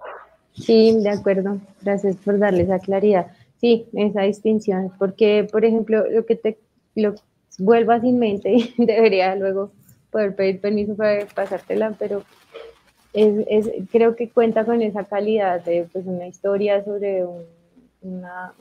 [0.54, 1.60] Sí, de acuerdo.
[1.80, 3.28] Gracias por darle esa claridad.
[3.60, 6.58] Sí, esa distinción, porque, por ejemplo, lo que te
[6.94, 7.14] lo
[7.58, 9.72] vuelvas sin mente debería luego
[10.12, 12.22] poder pedir permiso para pasártela, pero
[13.12, 17.24] es, creo que cuenta con esa calidad de pues, una historia sobre
[18.02, 18.52] una,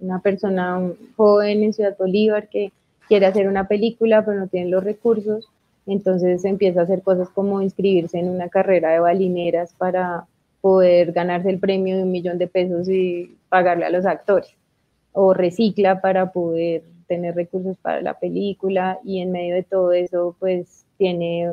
[0.00, 0.80] una persona
[1.16, 2.72] joven en Ciudad Bolívar que
[3.08, 5.48] quiere hacer una película pero no tiene los recursos,
[5.86, 10.26] entonces empieza a hacer cosas como inscribirse en una carrera de balineras para
[10.60, 14.50] poder ganarse el premio de un millón de pesos y pagarle a los actores,
[15.12, 20.36] o recicla para poder tener recursos para la película y en medio de todo eso
[20.38, 21.52] pues tiene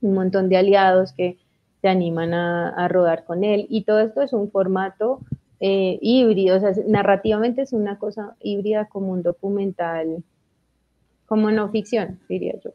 [0.00, 1.38] un montón de aliados que
[1.80, 5.20] se animan a, rodar con él y todo esto es un formato
[5.60, 10.22] eh, híbrido, o sea, narrativamente es una cosa híbrida como un documental,
[11.26, 12.70] como no ficción, diría yo.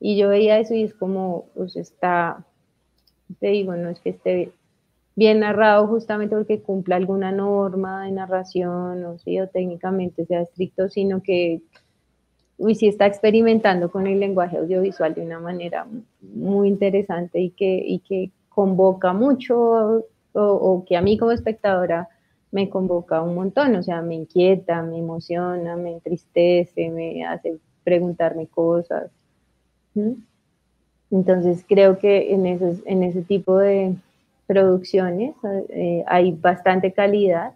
[0.00, 2.44] Y yo veía eso y es como, pues está,
[3.40, 4.52] te digo, no es que esté
[5.16, 11.22] bien narrado justamente porque cumpla alguna norma de narración o, sí, técnicamente sea estricto, sino
[11.22, 11.62] que
[12.56, 15.86] uy, sí está experimentando con el lenguaje audiovisual de una manera
[16.20, 22.08] muy interesante y que, y que convoca mucho o, o, que a mí como espectadora
[22.50, 28.46] me convoca un montón, o sea, me inquieta, me emociona, me entristece, me hace preguntarme
[28.46, 29.10] cosas.
[31.10, 33.94] Entonces creo que en, esos, en ese tipo de
[34.46, 35.34] producciones
[35.70, 37.54] eh, hay bastante calidad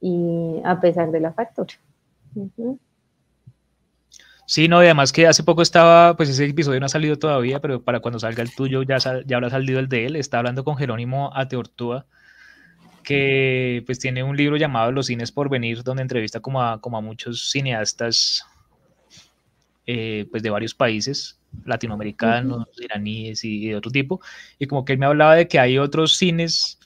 [0.00, 1.74] y a pesar de la factura.
[4.46, 7.60] Sí, no, y además que hace poco estaba, pues ese episodio no ha salido todavía,
[7.60, 10.16] pero para cuando salga el tuyo ya, ya habrá salido el de él.
[10.16, 12.06] Está hablando con Jerónimo Ateortúa,
[13.04, 16.96] que pues tiene un libro llamado Los cines por venir, donde entrevista como a, como
[16.96, 18.44] a muchos cineastas
[19.92, 24.20] eh, pues de varios países, latinoamericanos, iraníes y de otro tipo.
[24.56, 26.78] Y como que él me hablaba de que hay otros cines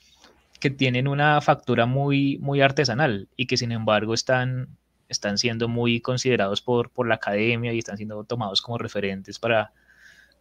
[0.59, 4.69] que tienen una factura muy, muy artesanal y que sin embargo están
[5.07, 9.71] están siendo muy considerados por, por la academia y están siendo tomados como referentes para,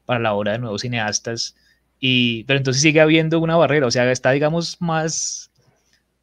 [0.07, 1.55] para la obra de nuevos cineastas.
[2.01, 5.51] Y, pero entonces sigue habiendo una barrera, o sea, está, digamos, más,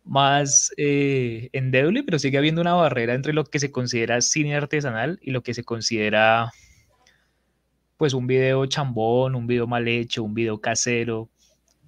[0.04, 5.20] más eh, endeble, pero sigue habiendo una barrera entre lo que se considera cine artesanal
[5.22, 6.52] y lo que se considera,
[7.98, 11.30] pues, un video chambón, un video mal hecho, un video casero.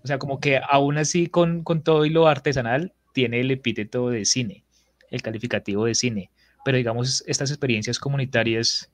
[0.04, 4.10] O sea, como que aún así, con, con todo y lo artesanal, tiene el epíteto
[4.10, 4.64] de cine,
[5.12, 6.30] el calificativo de cine
[6.64, 8.90] pero digamos estas experiencias comunitarias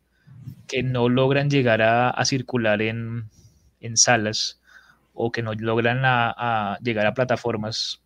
[0.68, 3.30] que no logran llegar a, circular en,
[3.96, 4.62] salas
[5.14, 8.02] o que no logran a, llegar a plataformas,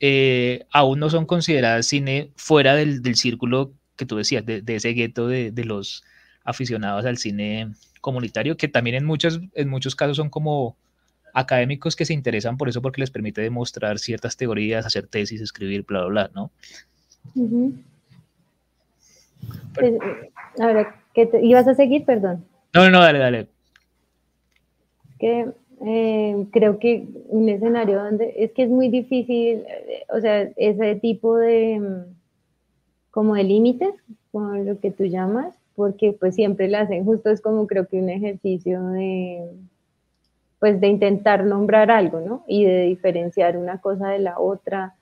[0.00, 5.26] eh, aún no son consideradas cine fuera del, círculo que tú decías, de, ese gueto
[5.26, 6.04] de, los
[6.44, 10.76] aficionados al cine comunitario, que también en muchos, en muchos casos son como
[11.34, 15.84] académicos que se interesan por eso porque les permite demostrar ciertas teorías, hacer tesis, escribir,
[15.84, 16.50] bla, bla, bla, ¿no?
[19.74, 19.94] Pues,
[20.60, 22.04] ahora, ¿qué te, ¿ibas a seguir?
[22.04, 22.44] Perdón.
[22.72, 23.48] No, no, dale, dale.
[25.18, 25.46] Que
[25.86, 30.96] eh, creo que un escenario donde es que es muy difícil, eh, o sea, ese
[30.96, 32.14] tipo de mm,
[33.10, 33.94] como de límites,
[34.32, 37.98] con lo que tú llamas, porque pues siempre lo hacen, justo es como creo que
[37.98, 39.48] un ejercicio de
[40.58, 42.44] pues de intentar nombrar algo, ¿no?
[42.48, 44.96] Y de diferenciar una cosa de la otra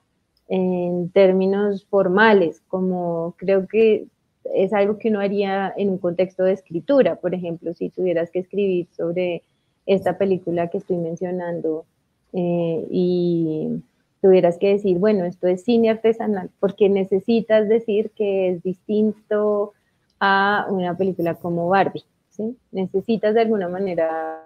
[0.49, 4.07] en términos formales, como creo que
[4.55, 7.17] es algo que uno haría en un contexto de escritura.
[7.17, 9.43] Por ejemplo, si tuvieras que escribir sobre
[9.87, 11.85] esta película que estoy mencionando
[12.33, 13.83] eh, y
[14.21, 19.73] tuvieras que decir, bueno, esto es cine artesanal, porque necesitas decir que es distinto
[20.21, 22.05] a una película como Barbie.
[22.31, 22.57] ¿sí?
[22.73, 24.43] Necesitas de alguna manera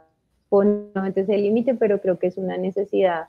[0.49, 3.29] poner ese límite, pero creo que es una necesidad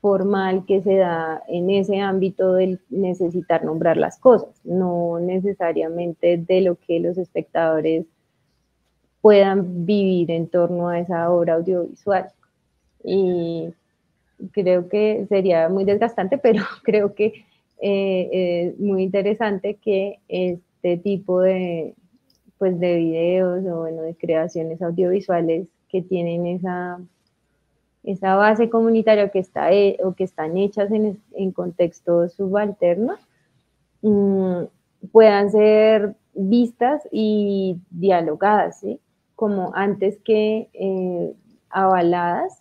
[0.00, 6.62] formal que se da en ese ámbito del necesitar nombrar las cosas, no necesariamente de
[6.62, 8.06] lo que los espectadores
[9.20, 12.30] puedan vivir en torno a esa obra audiovisual.
[13.04, 13.72] Y
[14.52, 17.44] creo que sería muy desgastante, pero creo que
[17.82, 21.94] eh, es muy interesante que este tipo de,
[22.58, 27.00] pues, de videos o bueno, de creaciones audiovisuales que tienen esa
[28.02, 29.68] esa base comunitaria que está
[30.02, 33.20] o que están hechas en, en contextos subalternos
[34.02, 34.62] mm,
[35.12, 38.84] puedan ser vistas y dialogadas.
[39.40, 41.32] Como antes que eh,
[41.70, 42.60] avaladas,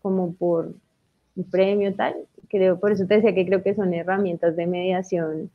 [0.00, 0.72] como por
[1.34, 2.14] un premio tal.
[2.48, 5.50] Creo, por eso te decía que creo que son herramientas de mediación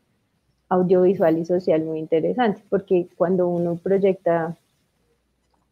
[0.67, 4.57] audiovisual y social muy interesantes, porque cuando uno proyecta,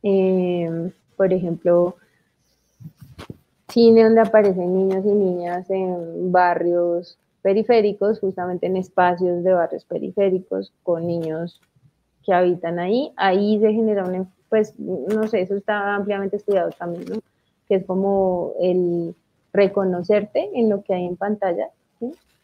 [0.03, 1.97] eh, por ejemplo,
[3.67, 10.71] cine donde aparecen niños y niñas en barrios periféricos, justamente en espacios de barrios periféricos
[10.81, 11.59] con niños
[12.23, 13.11] que habitan ahí.
[13.17, 17.21] Ahí se genera un, pues, no sé, eso está ampliamente estudiado también.
[17.67, 19.15] Que es como el
[19.53, 21.69] reconocerte en lo que hay en pantalla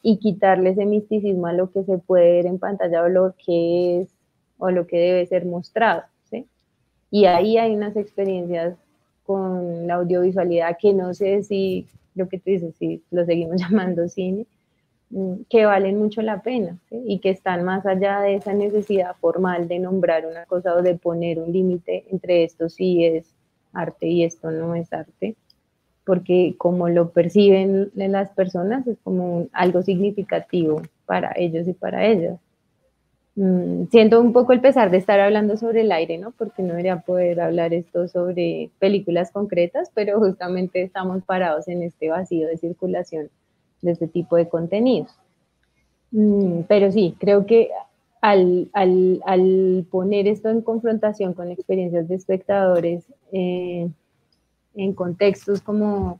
[0.01, 4.01] y quitarle ese misticismo a lo que se puede ver en pantalla o lo que
[4.01, 4.10] es
[4.58, 6.45] o lo que debe ser mostrado, ¿sí?
[7.10, 8.76] Y ahí hay unas experiencias
[9.26, 14.08] con la audiovisualidad, que no sé si lo que tú dices, si lo seguimos llamando
[14.10, 14.45] cine,
[15.49, 19.80] que valen mucho la pena y que están más allá de esa necesidad formal de
[19.80, 23.26] nombrar una cosa o de poner un límite entre esto sí es
[23.74, 25.36] arte y esto no es arte.
[26.05, 32.39] porque como lo perciben las personas es como algo significativo para ellos y para ellas.
[33.36, 36.32] Mm, siento un poco el pesar de estar hablando sobre el aire, ¿no?
[36.32, 42.09] Porque no debería poder hablar esto sobre películas concretas, pero justamente estamos parados en este
[42.09, 43.30] vacío de circulación
[43.84, 45.11] de este tipo de contenidos.
[46.11, 47.69] Mm, pero sí, creo que
[48.21, 53.03] al, poner esto en confrontación con experiencias de espectadores
[53.34, 53.89] eh,
[54.75, 56.19] en contextos como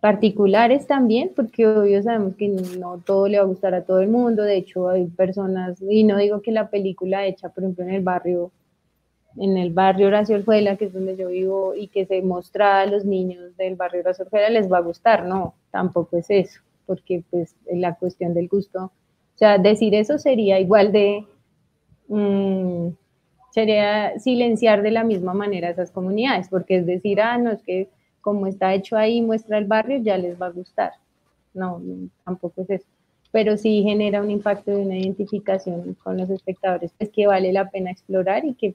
[0.00, 4.08] particulares también, porque obvio sabemos que no todo le va a gustar a todo el
[4.08, 7.90] mundo, de hecho hay personas, y no digo que la película hecha, por ejemplo, en
[7.90, 8.52] el barrio,
[9.40, 12.86] en el barrio Horacio Orjuela, que es donde yo vivo, y que se muestra a
[12.86, 17.22] los niños del barrio Horacio Orjuela, les va a gustar, no, tampoco es eso, porque
[17.30, 21.24] pues la cuestión del gusto, o sea, decir eso sería igual de,
[22.08, 22.88] mm,
[23.52, 27.88] sería silenciar de la misma manera esas comunidades, porque es decir, ah, no, es que
[28.20, 30.92] como está hecho ahí, muestra el barrio, ya les va a gustar.
[31.54, 31.80] No,
[32.24, 32.86] tampoco es eso.
[33.32, 37.70] Pero sí genera un impacto de una identificación con los espectadores, pues que vale la
[37.70, 38.74] pena explorar y que,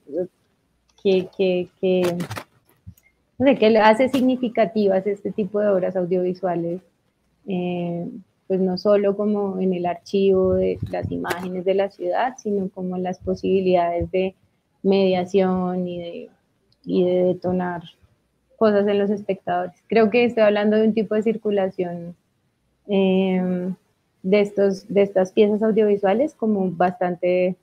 [1.03, 2.17] que, que, que,
[3.57, 6.81] que hace significativas este tipo de obras audiovisuales,
[7.47, 8.07] eh,
[8.47, 12.97] pues no solo como en el archivo de las imágenes de la ciudad, sino como
[12.97, 14.35] las posibilidades de
[14.81, 16.29] mediación y de,
[16.85, 17.83] y de detonar
[18.57, 19.75] cosas en los espectadores.
[19.87, 22.15] Creo que estoy hablando de un tipo de circulación
[22.87, 23.75] em,
[24.21, 27.57] de, estos, de estas piezas audiovisuales como bastante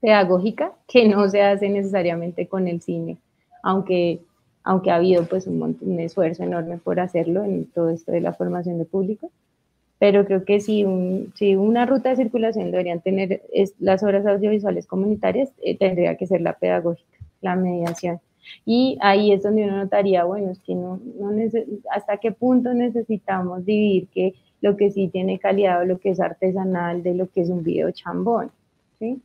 [0.00, 3.18] pedagógica, que no se hace necesariamente con el cine,
[3.62, 4.20] aunque,
[4.64, 8.78] aunque ha habido pues un, esfuerzo enorme por hacerlo en todo esto de la formación
[8.78, 9.30] de público.
[9.98, 10.86] Pero creo que si,
[11.34, 13.42] si una ruta de circulación deberían tener
[13.78, 18.18] las obras audiovisuales comunitarias, eh, tendría que ser la pedagógica, la mediación
[18.64, 20.76] y ahí es donde uno notaría, bueno, es que
[21.90, 26.20] hasta qué punto necesitamos dividir que lo que sí tiene calidad o lo que es
[26.20, 28.50] artesanal de lo que es un video chambón,
[28.98, 29.20] ¿sí?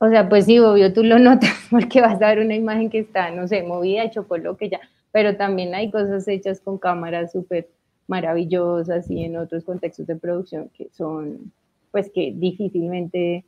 [0.00, 3.00] O sea, pues sí, obvio, tú lo notas porque vas a ver una imagen que
[3.00, 4.10] está, no sé, movida,
[4.42, 4.80] lo que ya,
[5.12, 7.68] pero también hay cosas hechas con cámaras súper
[8.06, 11.52] maravillosas y en otros contextos de producción que son,
[11.90, 13.44] pues que difícilmente,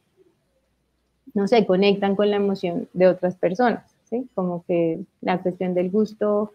[1.35, 3.97] no sé, conectan con la emoción de otras personas.
[4.09, 4.29] ¿sí?
[4.35, 6.53] Como que la cuestión del gusto,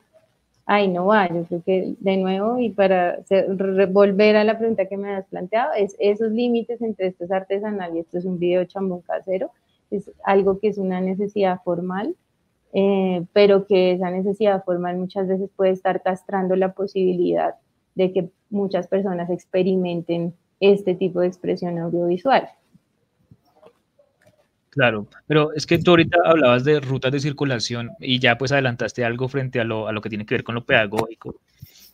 [0.66, 3.20] ahí no va, yo creo que de nuevo, y para
[3.90, 7.96] volver a la pregunta que me has planteado, es esos límites entre esto es artesanal
[7.96, 9.52] y esto es un video chambón casero,
[9.92, 12.16] es algo que es una necesidad formal,
[12.74, 17.56] eh, pero que esa necesidad formal muchas veces puede estar castrando la posibilidad
[17.96, 22.48] de que muchas personas experimenten este tipo de expresión audiovisual.
[24.70, 29.04] Claro, pero es que tú ahorita hablabas de rutas de circulación y ya pues adelantaste
[29.04, 31.42] algo frente a lo, a lo que tiene que ver con lo pedagógico.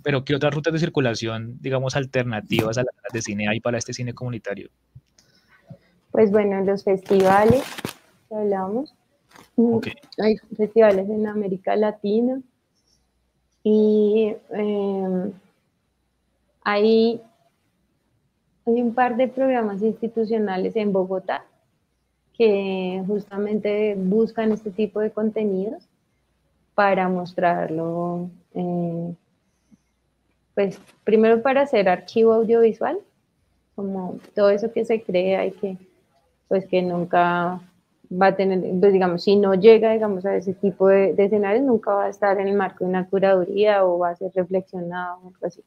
[0.03, 3.93] Pero ¿qué otras rutas de circulación, digamos, alternativas a las de cine hay para este
[3.93, 4.69] cine comunitario?
[6.11, 7.63] Pues bueno, los festivales,
[8.31, 8.93] hablamos.
[9.55, 9.79] Mm,
[10.19, 12.41] hay festivales en América Latina
[13.63, 15.33] y em,
[16.63, 17.21] hay,
[18.65, 21.45] hay un par de programas institucionales en Bogotá
[22.37, 25.83] que justamente buscan este tipo de contenidos
[26.75, 29.15] para mostrarlo, eh,
[30.53, 32.99] pues primero para hacer archivo audiovisual,
[33.75, 35.77] como todo eso que se crea y que
[36.47, 37.59] pues que nunca
[38.11, 41.93] va a tener, pues digamos, si no llega, digamos, a ese tipo de, escenarios, nunca
[41.93, 45.27] va a estar en el marco de una curaduría o va a ser reflexionado o
[45.27, 45.61] algo así.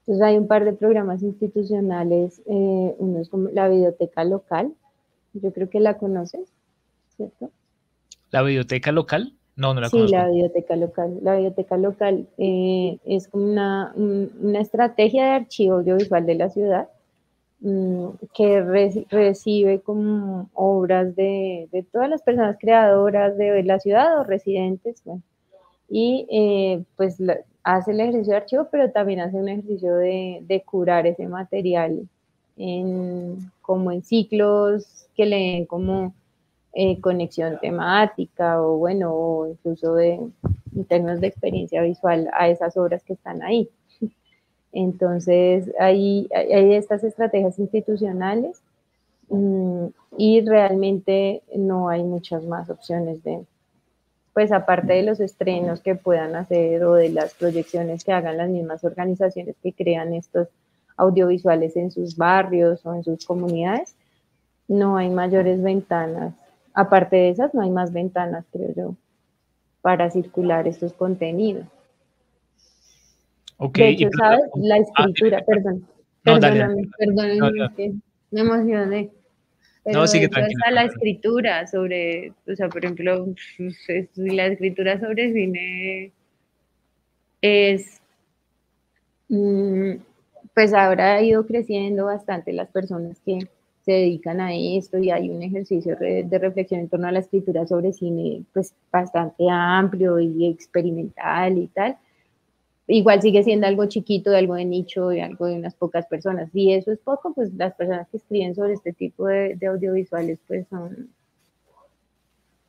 [0.00, 4.72] Entonces hay un par de programas institucionales, eh, uno es como la biblioteca local,
[5.34, 6.52] yo creo que la conoces,
[7.16, 7.50] ¿cierto?
[8.30, 9.34] ¿La biblioteca local?
[9.54, 10.08] No, no la conozco.
[10.08, 11.18] Sí, la biblioteca local.
[11.22, 16.88] La biblioteca local eh, es como una, una, estrategia de archivo audiovisual de la ciudad
[17.62, 18.60] mm, que
[19.10, 25.02] recibe como obras de, de, todas las personas creadoras de la ciudad o residentes,
[25.88, 27.18] y eh, pues
[27.64, 32.08] hace el ejercicio de archivo, pero también hace un ejercicio de, de curar ese material
[32.56, 36.14] en, como en ciclos que leen como
[36.74, 40.14] eh, conexión temática o bueno, o incluso de,
[40.74, 43.68] en términos de experiencia visual a esas obras que están ahí.
[44.72, 48.62] Entonces, hay, estas estrategias institucionales
[49.28, 53.44] mm, y realmente no hay muchas más opciones de,
[54.32, 58.48] pues aparte de los estrenos que puedan hacer o de las proyecciones que hagan las
[58.48, 60.48] mismas organizaciones que crean estos
[60.96, 63.94] audiovisuales en sus barrios o en sus comunidades,
[64.68, 66.34] no hay mayores ventanas.
[66.72, 68.94] Aparte de esas, no hay más ventanas, creo yo,
[69.82, 71.66] para circular estos contenidos.
[73.58, 74.42] De hecho, ¿sabes?
[74.56, 75.86] La escritura, perdón.
[76.22, 77.94] Perdóname, perdóname,
[78.30, 79.10] me emocioné.
[79.84, 80.60] Pero no, sigue tranquilo.
[80.70, 83.26] la escritura sobre, o sea, por ejemplo,
[84.14, 86.12] la escritura sobre cine
[87.40, 88.00] es,
[89.28, 89.94] mm,
[90.54, 93.40] pues ahora ha ido creciendo bastante las personas que
[93.84, 97.66] se dedican a esto y hay un ejercicio de reflexión en torno a la escritura
[97.66, 101.96] sobre cine, pues bastante amplio y experimental y tal
[102.86, 106.50] igual sigue siendo algo chiquito, de algo de nicho, y algo de unas pocas personas.
[106.52, 110.66] Y eso es poco, pues las personas que escriben sobre este tipo de, audiovisuales, pues
[110.68, 111.10] son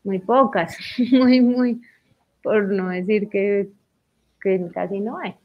[0.03, 0.77] muy pocas,
[1.11, 1.81] muy, muy,
[2.41, 3.69] por no decir que,
[4.73, 5.35] casi no hay.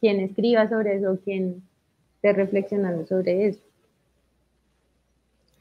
[0.00, 1.62] Quien escriba sobre eso, quien
[2.14, 3.60] esté reflexionando sobre eso.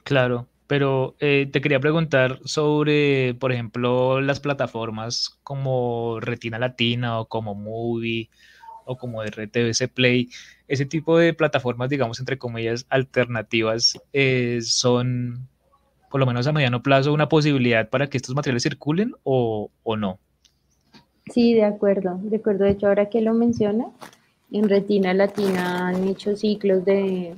[0.04, 7.26] Claro, pero eh, te quería preguntar sobre, por ejemplo, las plataformas como Retina Latina o
[7.26, 8.30] como Movie
[8.86, 10.30] o como RTVC Play.
[10.68, 15.48] Ese tipo de plataformas, digamos, entre comillas, alternativas, eh, son,
[16.12, 19.98] por lo menos a mediano plazo, una posibilidad para que estos materiales circulen o, o
[19.98, 20.20] no.
[21.34, 22.66] Sí, de acuerdo, de acuerdo.
[22.66, 23.86] De hecho, ahora que lo menciona,
[24.52, 27.34] en Retina Latina han hecho ciclos de,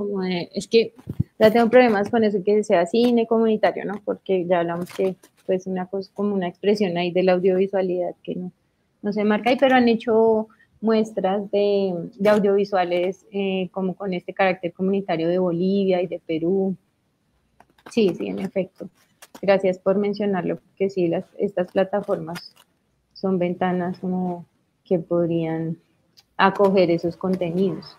[0.00, 0.94] como de, es que
[1.38, 4.00] ya tengo problemas con eso que sea cine comunitario, ¿no?
[4.02, 8.34] Porque ya hablamos que pues una cosa como una expresión ahí de la audiovisualidad que
[8.34, 8.50] no,
[9.02, 10.48] no se marca ahí, pero han hecho
[10.80, 11.92] muestras de,
[12.26, 16.74] audiovisuales eh, como con este carácter comunitario de Bolivia y de Perú.
[17.90, 18.88] Sí, sí, en efecto.
[19.42, 22.54] Gracias por mencionarlo, porque sí, las, estas plataformas
[23.12, 24.46] son ventanas como
[24.82, 25.76] que podrían
[26.38, 27.98] acoger esos contenidos.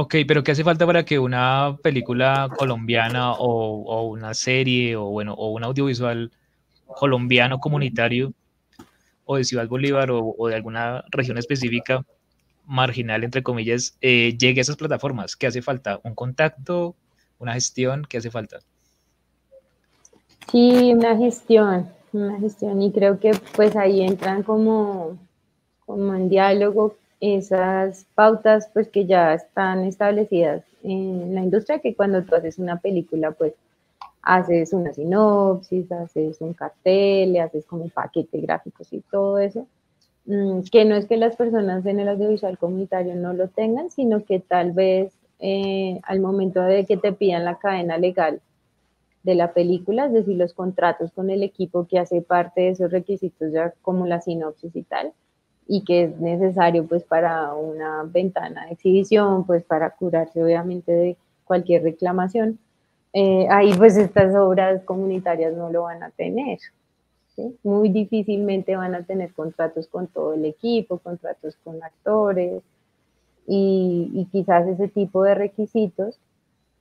[0.00, 5.34] Ok, pero ¿qué hace falta para que una película colombiana o, una serie o bueno,
[5.34, 6.30] o un audiovisual
[6.86, 8.32] colombiano comunitario
[9.24, 12.06] o de Ciudad Bolívar o, de alguna región específica
[12.64, 15.34] marginal, entre comillas, eh, llegue a esas plataformas?
[15.34, 15.98] ¿Qué hace falta?
[16.04, 16.94] ¿Un contacto?
[17.40, 18.06] ¿Una gestión?
[18.08, 18.60] ¿Qué hace falta?
[20.52, 25.18] Sí, una gestión, una gestión y creo que pues ahí entran como,
[25.86, 32.22] como en diálogo esas pautas pues que ya están establecidas en la industria, que cuando
[32.24, 33.54] tú haces una película pues
[34.22, 39.66] haces una sinopsis, haces un cartel, haces como paquete gráficos y todo eso,
[40.26, 44.24] mm, que no es que las personas en el audiovisual comunitario no lo tengan, sino
[44.24, 48.40] que tal vez eh, al momento de que te pidan la cadena legal
[49.22, 52.90] de la película, es decir, los contratos con el equipo que hace parte de esos
[52.90, 55.12] requisitos ya como la sinopsis y tal,
[55.68, 61.16] y que es necesario pues para una ventana de exhibición, pues para curarse obviamente de
[61.44, 62.58] cualquier reclamación,
[63.12, 66.58] eh, ahí pues estas obras comunitarias no lo van a tener.
[67.62, 72.62] Muy difícilmente van a tener contratos con todo el equipo, contratos con actores
[73.46, 76.18] y, y quizás ese tipo de requisitos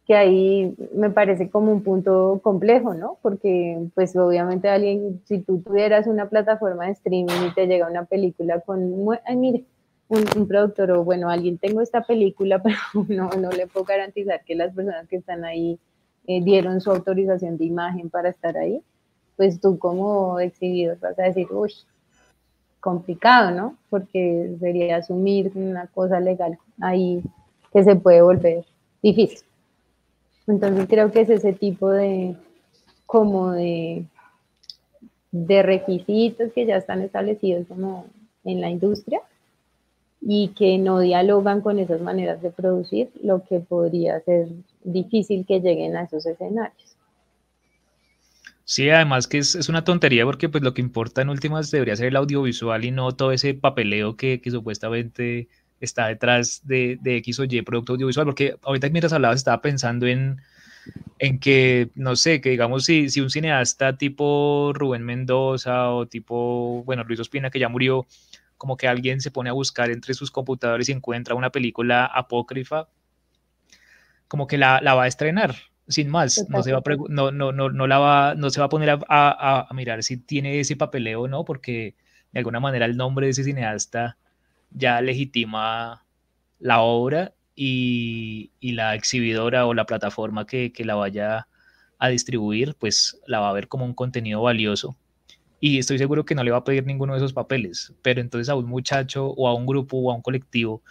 [0.07, 3.17] que ahí me parece como un punto complejo, ¿no?
[3.21, 8.05] Porque pues obviamente alguien, si tú tuvieras una plataforma de streaming y te llega una
[8.05, 8.79] película con,
[9.25, 9.65] ay, mire,
[10.07, 12.77] un, productor o bueno, alguien tengo esta película, pero
[13.09, 15.77] no, no le puedo garantizar que las personas que están ahí
[16.25, 18.81] eh, dieron su autorización de imagen para estar ahí,
[19.35, 21.73] pues tú como exhibidor vas a decir, uy,
[22.79, 23.77] complicado, ¿no?
[23.89, 27.21] Porque sería asumir una cosa legal ahí
[27.73, 28.63] que se puede volver
[29.03, 29.47] difícil.
[30.47, 32.35] Entonces creo que es ese tipo de,
[33.05, 34.05] como de,
[35.31, 38.05] de requisitos que ya están establecidos como
[38.45, 39.21] en la industria
[40.21, 44.47] y que no dialogan con esas maneras de producir, lo que podría ser
[44.83, 46.95] difícil que lleguen a esos escenarios.
[48.63, 52.07] Sí, además que es, una tontería porque pues lo que importa en últimas debería ser
[52.07, 55.47] el audiovisual y no todo ese papeleo que, que supuestamente
[55.79, 60.07] está detrás de, de, X o Y producto audiovisual, porque ahorita mientras hablabas estaba pensando
[60.07, 60.41] en,
[61.19, 66.83] en que, no sé, que digamos si, si un cineasta tipo Rubén Mendoza o tipo,
[66.83, 68.07] bueno, Luis Ospina, que ya murió,
[68.57, 72.89] como que alguien se pone a buscar entre sus computadores y encuentra una película apócrifa,
[74.27, 75.55] como que la, la va a estrenar,
[75.87, 78.65] sin más, no se va a, no, no, no, no, la va, no se va
[78.65, 81.95] a poner a, a, a mirar si tiene ese papeleo o no, porque
[82.31, 84.17] de alguna manera el nombre de ese cineasta
[84.71, 86.05] ya legitima
[86.59, 91.47] la obra y, la exhibidora o la plataforma que, la vaya
[91.99, 94.95] a distribuir, pues la va a ver como un contenido valioso.
[95.59, 98.49] Y estoy seguro que no le va a pedir ninguno de esos papeles, pero entonces
[98.49, 100.83] a un muchacho o a un grupo o a un colectivo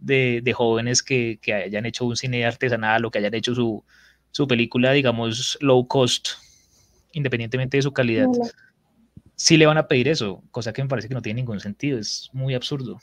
[0.00, 3.84] de, jóvenes que, hayan hecho un cine artesanal o que hayan hecho su,
[4.32, 6.30] su película, digamos, low cost,
[7.12, 8.26] independientemente de su calidad,
[9.36, 11.98] sí le van a pedir eso, cosa que me parece que no tiene ningún sentido,
[11.98, 13.00] es muy absurdo.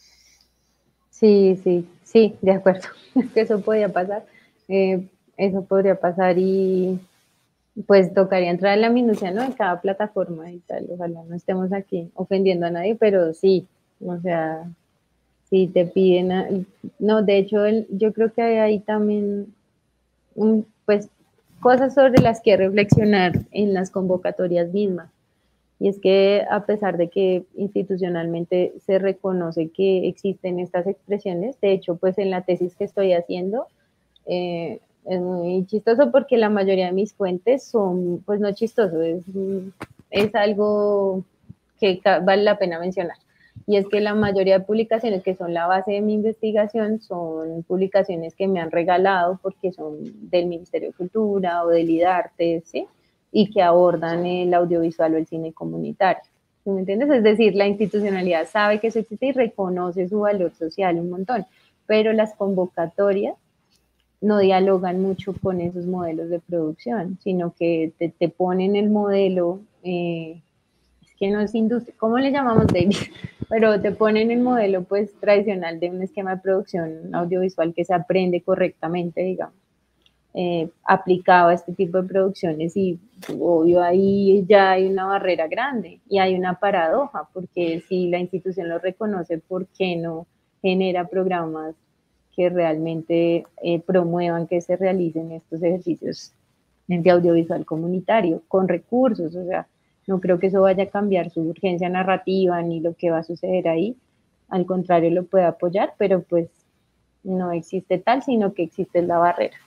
[1.16, 2.90] Sí, sí, sí, de acuerdo,
[3.36, 4.26] eso podría pasar,
[4.68, 5.08] eh,
[5.38, 7.00] eso podría pasar y
[7.88, 9.42] pues tocaría entrar en la minucia, ¿no?
[9.42, 13.66] En cada plataforma y tal, ojalá no estemos aquí ofendiendo a nadie, pero sí,
[14.06, 14.70] o sea,
[15.50, 16.68] si te piden,
[17.00, 19.54] no, de hecho, yo creo que hay ahí también,
[20.86, 21.08] pues,
[21.62, 25.10] cosas sobre las que reflexionar en las convocatorias mismas.
[25.86, 31.74] Y es que a pesar de que institucionalmente se reconoce que existen estas expresiones, de
[31.74, 33.68] hecho, pues en la tesis que estoy haciendo,
[34.26, 39.26] eh, es muy chistoso porque la mayoría de mis fuentes son, pues no chistoso, es,
[40.10, 41.24] es algo
[41.80, 43.18] que vale la pena mencionar.
[43.68, 47.62] Y es que la mayoría de publicaciones que son la base de mi investigación son
[47.62, 49.98] publicaciones que me han regalado porque son
[50.32, 52.88] del Ministerio de Cultura o del IDARTE, ¿sí?
[53.38, 56.24] Y que abordan el audiovisual o el cine comunitario.
[56.64, 57.10] ¿Me entiendes?
[57.10, 61.46] Es decir, la institucionalidad sabe que eso existe y reconoce su valor social un montón,
[61.86, 63.36] pero las convocatorias
[64.22, 69.60] no dialogan mucho con esos modelos de producción, sino que te, te ponen el modelo,
[69.84, 70.42] eh,
[71.04, 72.96] es que no es industria, ¿cómo le llamamos, David?
[73.50, 77.94] Pero te ponen el modelo pues tradicional de un esquema de producción audiovisual que se
[77.94, 79.56] aprende correctamente, digamos,
[80.36, 83.00] eh, aplicado a este tipo de producciones y
[83.40, 88.68] obvio ahí ya hay una barrera grande y hay una paradoja, porque si la institución
[88.68, 90.28] lo reconoce, ¿por qué no
[90.62, 91.76] genera programas
[92.36, 96.34] que realmente eh, promuevan que se realicen estos ejercicios
[96.88, 99.36] de audiovisual comunitario con recursos.
[99.36, 99.68] O sea,
[100.08, 103.24] no creo que eso vaya a cambiar su urgencia narrativa ni lo que va a
[103.24, 103.96] suceder ahí.
[104.50, 106.50] Al contrario, lo puede apoyar, pero pues
[107.24, 109.58] no existe tal, sino que existe la barrera.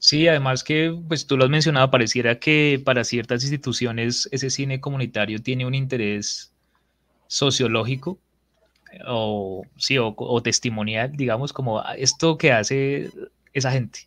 [0.00, 4.80] Sí, además que, pues tú lo has mencionado, pareciera que para ciertas instituciones ese cine
[4.80, 6.54] comunitario tiene un interés
[7.26, 8.18] sociológico
[9.06, 13.10] o, sí, o, testimonial, digamos, como esto que hace
[13.52, 14.00] esa gente.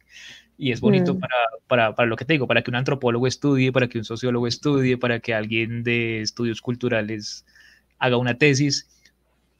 [0.57, 1.19] Y es bonito mm.
[1.19, 1.35] para,
[1.67, 4.47] para, para, lo que te digo, para que un antropólogo estudie, para que un sociólogo
[4.47, 7.45] estudie, para que alguien de estudios culturales
[7.99, 8.89] haga una tesis.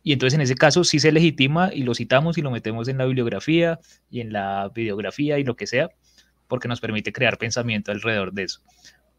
[0.03, 2.97] Y entonces en ese caso sí se legitima y lo citamos y lo metemos en
[2.97, 3.79] la bibliografía
[4.09, 5.91] y en la videografía y lo que sea,
[6.47, 8.61] porque nos permite crear pensamiento alrededor de eso.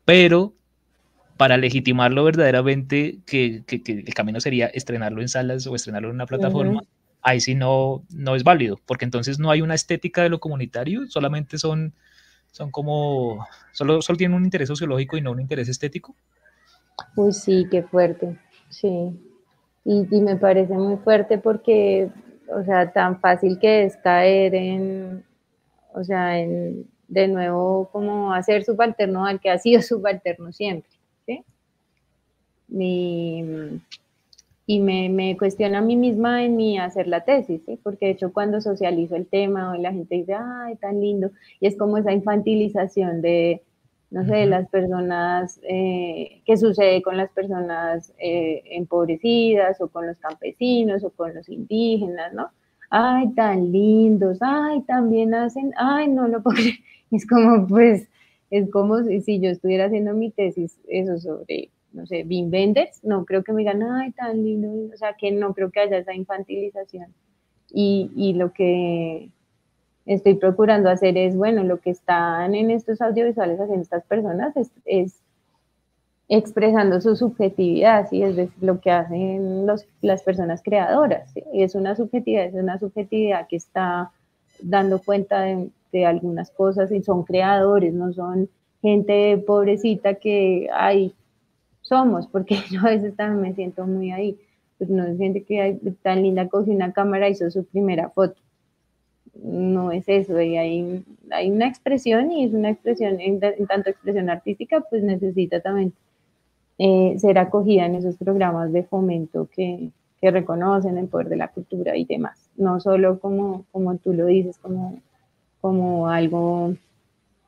[0.05, 0.55] Pero
[1.37, 6.83] para legitimarlo verdaderamente, que, el camino sería estrenarlo en salas o estrenarlo en una plataforma,
[7.23, 11.07] ahí sí no, no es válido, porque entonces no hay una estética de lo comunitario,
[11.09, 11.93] solamente son,
[12.53, 16.15] son como, solo, solo tienen un interés sociológico y no un interés estético.
[17.17, 19.11] Uy, sí, qué fuerte, sí.
[19.85, 22.11] Y, y me parece muy fuerte porque,
[22.49, 25.25] o sea, tan fácil que es caer en,
[25.93, 30.91] o sea, en, de nuevo, como hacer subalterno al que ha sido subalterno siempre
[34.67, 38.33] y me, me cuestiona a mí misma en mi hacer la tesis, porque de hecho
[38.33, 41.31] cuando socializo el tema, hoy la gente dice, ay, tan lindo,
[41.61, 43.63] y es como esa infantilización de,
[44.11, 50.07] no sé, de las personas, eh, que sucede con las personas eh, empobrecidas o con
[50.07, 52.49] los campesinos o con los indígenas, ¿no?
[52.91, 56.75] Ay, tan lindos, ay, también hacen, ay, no lo puedo creer.
[57.15, 58.09] Es como, pues,
[58.51, 63.25] es como si yo estuviera haciendo mi tesis, eso sobre no sé, Wim Wenders, no
[63.25, 66.13] creo que me digan, ay, tan lindo, o sea, que no creo que haya esa
[66.13, 67.15] infantilización.
[67.71, 69.31] Y, y lo que
[70.05, 74.71] estoy procurando hacer es, bueno, lo que están en estos audiovisuales haciendo estas personas es,
[74.85, 75.21] es
[76.29, 78.23] expresando su subjetividad, ¿sí?
[78.23, 81.31] es lo que hacen los, las personas creadoras.
[81.33, 81.43] ¿sí?
[81.53, 84.11] Es una subjetividad, es una subjetividad que está
[84.61, 88.49] dando cuenta de, de, algunas cosas y son creadores, no son
[88.83, 91.15] gente pobrecita que, ay,
[91.81, 94.39] somos, porque yo a veces también me siento muy ahí,
[94.79, 98.41] pues no se siente que tan linda cosa una cámara hizo su primera foto.
[99.43, 104.31] No es eso, y hay, hay una expresión y es una expresión, en, tanto expresión
[104.31, 105.93] artística, pues necesita también
[106.79, 109.91] eh, ser acogida en esos programas de fomento que,
[110.21, 112.51] que, reconocen el poder de la cultura y demás.
[112.57, 115.01] No solo como, como tú lo dices, como,
[115.65, 116.77] como algo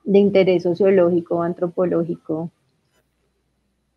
[0.03, 2.51] de interés sociológico, antropológico,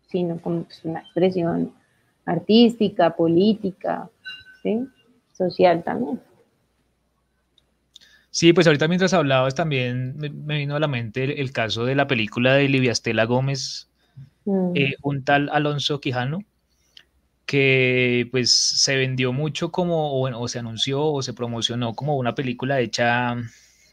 [0.08, 1.72] sino como una expresión
[2.26, 4.10] artística, política,
[5.32, 6.20] social también.
[8.30, 12.06] Sí, pues ahorita mientras hablabas también me, vino a la mente el, caso de la
[12.06, 13.88] película de Livia Estela Gómez,
[14.44, 14.72] mm.
[14.74, 16.40] eh, un tal Alonso Quijano,
[17.46, 22.34] que pues se vendió mucho como, o, o, se anunció o se promocionó como una
[22.34, 23.38] película hecha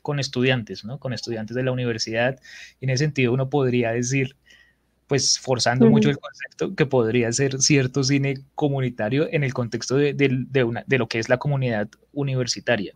[0.07, 0.99] con estudiantes, ¿no?
[0.99, 2.39] Con estudiantes de la universidad.
[2.79, 4.37] Y en ese sentido uno podría decir
[5.05, 10.13] pues forzando mucho el concepto que podría ser cierto cine comunitario en el contexto de,
[10.13, 12.93] de, lo que es la comunidad universitaria.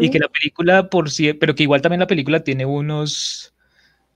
[0.00, 3.54] Y que la película por sí, pero que igual también la película tiene unos,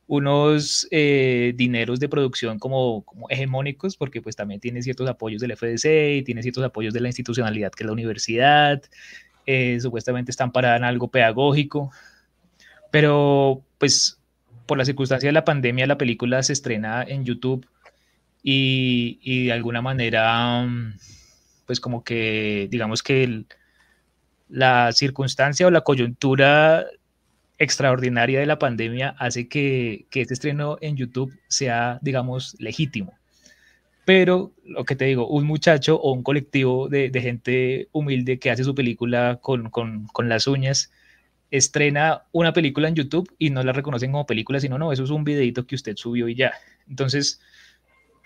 [0.06, 5.56] unos eh, dineros de producción como, como, hegemónicos, porque pues también tiene ciertos apoyos del
[5.56, 8.82] FDC y tiene ciertos apoyos de la institucionalidad que es la universidad,
[9.46, 11.90] eh, supuestamente están paradas en algo pedagógico,
[12.90, 14.18] pero pues
[14.66, 17.66] por la circunstancia de la pandemia, la película se estrena en YouTube
[18.42, 20.66] y, de alguna manera,
[21.66, 23.44] pues como que, digamos que
[24.48, 26.86] la circunstancia o la coyuntura
[27.58, 33.14] extraordinaria de la pandemia hace que, que este estreno en YouTube sea, digamos, legítimo.
[34.04, 38.64] Pero lo que te digo, un muchacho o un colectivo de, gente humilde que hace
[38.64, 40.90] su película con, con, las uñas,
[41.50, 45.10] estrena una película en YouTube y no la reconocen como película, sino no, eso es
[45.10, 46.52] un videito que usted subió y ya.
[46.88, 47.40] Entonces,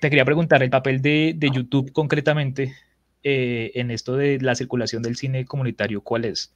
[0.00, 2.74] te quería preguntar el papel de, de YouTube concretamente
[3.28, 6.54] eh, en esto de la circulación del cine comunitario, ¿cuál es?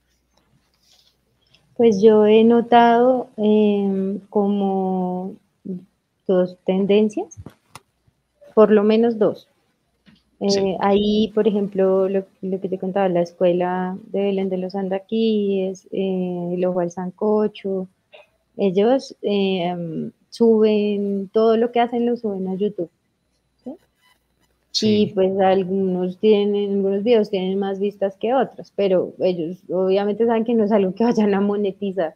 [1.76, 5.34] Pues yo he notado em, como
[6.28, 7.38] dos tendencias,
[8.55, 9.48] por lo menos dos.
[10.40, 15.86] Eh, ahí, por ejemplo, lo, que te contaba, la escuela de Belén de los Andaquíes,
[15.92, 17.88] eh, el Ojo al Sancocho,
[18.57, 22.90] ellos eh, suben, todo lo que hacen lo suben a YouTube.
[24.82, 30.44] Y pues algunos tienen, algunos videos tienen más vistas que otros, pero ellos obviamente saben
[30.44, 32.14] que no es algo que vayan a monetizar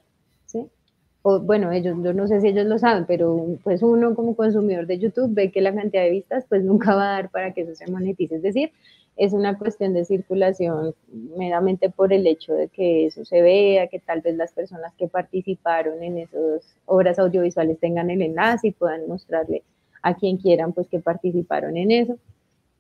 [1.27, 4.87] o bueno, ellos, yo no sé si ellos lo saben, pero pues uno como consumidor
[4.87, 7.63] de YouTube ve que la cantidad de vistas pues nunca va a dar para que
[7.63, 8.37] eso se monetice.
[8.37, 8.73] Es decir,
[9.17, 10.95] es una cuestión de circulación
[11.39, 15.09] meramente por el hecho de que eso se vea, que tal vez las personas que
[15.09, 19.63] participaron en esas obras audiovisuales tengan el enlace y puedan mostrarle
[20.03, 22.19] a quien quieran pues que participaron en eso.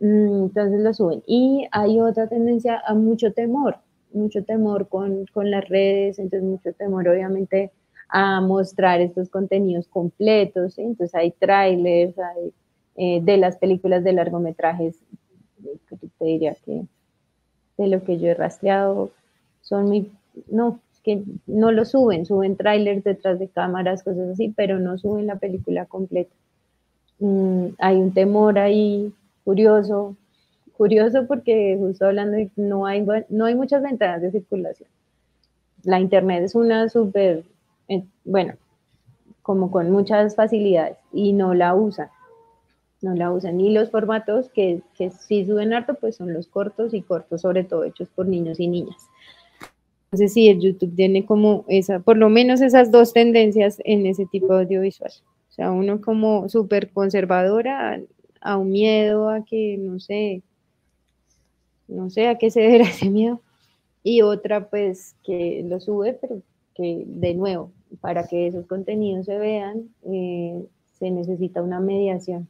[0.00, 1.22] Mm, entonces lo suben.
[1.26, 3.78] Y hay otra tendencia a mucho temor,
[4.12, 7.72] mucho temor con, con las redes, entonces mucho temor obviamente
[8.16, 10.78] a mostrar estos contenidos completos.
[10.78, 12.52] Entonces hay trailers, hay,
[12.94, 15.00] eh, de las películas de largometrajes,
[16.18, 16.84] te diría que
[17.76, 19.10] de lo que yo he rastreado,
[19.62, 20.12] son muy,
[20.48, 25.26] no, que no lo suben, suben trailers detrás de cámaras, cosas así, pero no suben
[25.26, 26.32] la película completa.
[27.18, 29.12] Mm, hay un temor ahí
[29.42, 30.16] curioso,
[30.76, 34.88] curioso porque justo hablando no hay, no hay muchas ventanas de circulación.
[35.82, 37.42] La internet es una súper
[38.24, 38.54] bueno,
[39.42, 42.08] como con muchas facilidades y no la usan.
[43.02, 43.60] No la usan.
[43.60, 47.64] Y los formatos que, que sí suben harto, pues son los cortos y cortos, sobre
[47.64, 49.08] todo hechos por niños y niñas.
[50.04, 54.26] Entonces sí, el YouTube tiene como esa, por lo menos esas dos tendencias en ese
[54.26, 55.12] tipo de audiovisual.
[55.48, 58.00] O sea, uno como súper conservadora,
[58.40, 60.42] a un miedo a que, no sé,
[61.88, 63.40] no sé a qué se deberá ese miedo.
[64.02, 66.42] Y otra, pues, que lo sube, pero
[66.74, 70.64] que de nuevo, para que esos contenidos se vean, eh,
[70.98, 72.48] se necesita una mediación.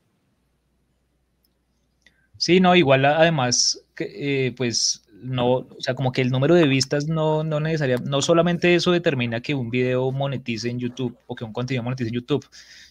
[2.37, 7.07] Sí, no, igual además, eh, pues no, o sea, como que el número de vistas
[7.07, 11.45] no, no necesariamente, no solamente eso determina que un video monetice en YouTube o que
[11.45, 12.47] un contenido monetice en YouTube.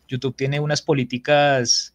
[0.08, 1.94] YouTube tiene unas políticas,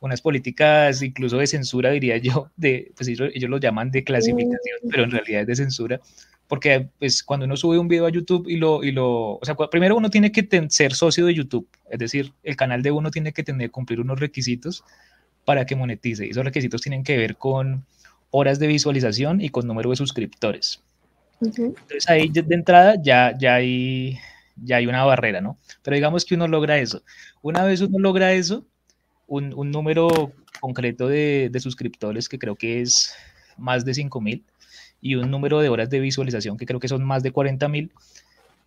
[0.00, 4.78] unas políticas incluso de censura, diría yo, de, pues ellos, ellos lo llaman de clasificación,
[4.88, 6.00] pero en realidad es de censura,
[6.48, 9.54] porque pues cuando uno sube un video a YouTube y lo, y lo o sea,
[9.54, 13.32] primero uno tiene que ser socio de YouTube, es decir, el canal de uno tiene
[13.32, 14.82] que tener, cumplir unos requisitos
[15.44, 16.26] para que monetice.
[16.26, 17.84] Y esos requisitos tienen que ver con
[18.30, 20.82] horas de visualización y con número de suscriptores.
[21.40, 24.18] Entonces ahí de entrada ya, ya, hay,
[24.56, 25.58] ya hay una barrera, ¿no?
[25.82, 27.02] Pero digamos que uno logra eso.
[27.42, 28.66] Una vez uno logra eso,
[29.26, 33.14] un, un número concreto de, de suscriptores que creo que es
[33.58, 34.44] más de 5000,
[35.00, 37.92] y un número de horas de visualización que creo que son más de 40 mil.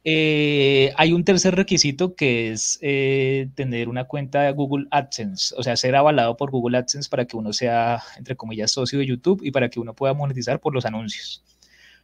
[0.03, 5.61] Eh, hay un tercer requisito que es eh, tener una cuenta de Google AdSense, o
[5.61, 9.41] sea, ser avalado por Google AdSense para que uno sea, entre comillas, socio de YouTube
[9.43, 11.43] y para que uno pueda monetizar por los anuncios.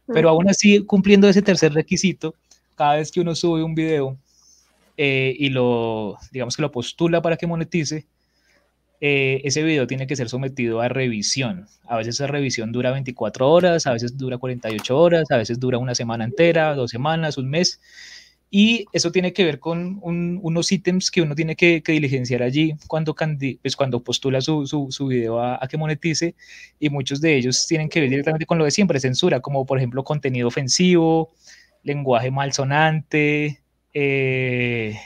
[0.06, 2.34] Pero aún así, cumpliendo ese tercer requisito,
[2.76, 4.16] cada vez que uno sube un video
[4.96, 8.06] eh, y lo, digamos que lo postula para que monetice,
[9.00, 11.66] eh, ese video tiene que ser sometido a revisión.
[11.86, 15.78] A veces esa revisión dura 24 horas, a veces dura 48 horas, a veces dura
[15.78, 17.80] una semana entera, dos semanas, un mes.
[18.50, 23.14] Y eso tiene que ver con unos ítems que uno tiene que, diligenciar allí cuando,
[23.60, 26.34] pues cuando postula su, su, video a, que monetice.
[26.80, 29.78] Y muchos de ellos tienen que ver directamente con lo de siempre, censura, como por
[29.78, 31.30] ejemplo contenido ofensivo,
[31.82, 33.60] lenguaje malsonante,
[33.92, 34.96] eh,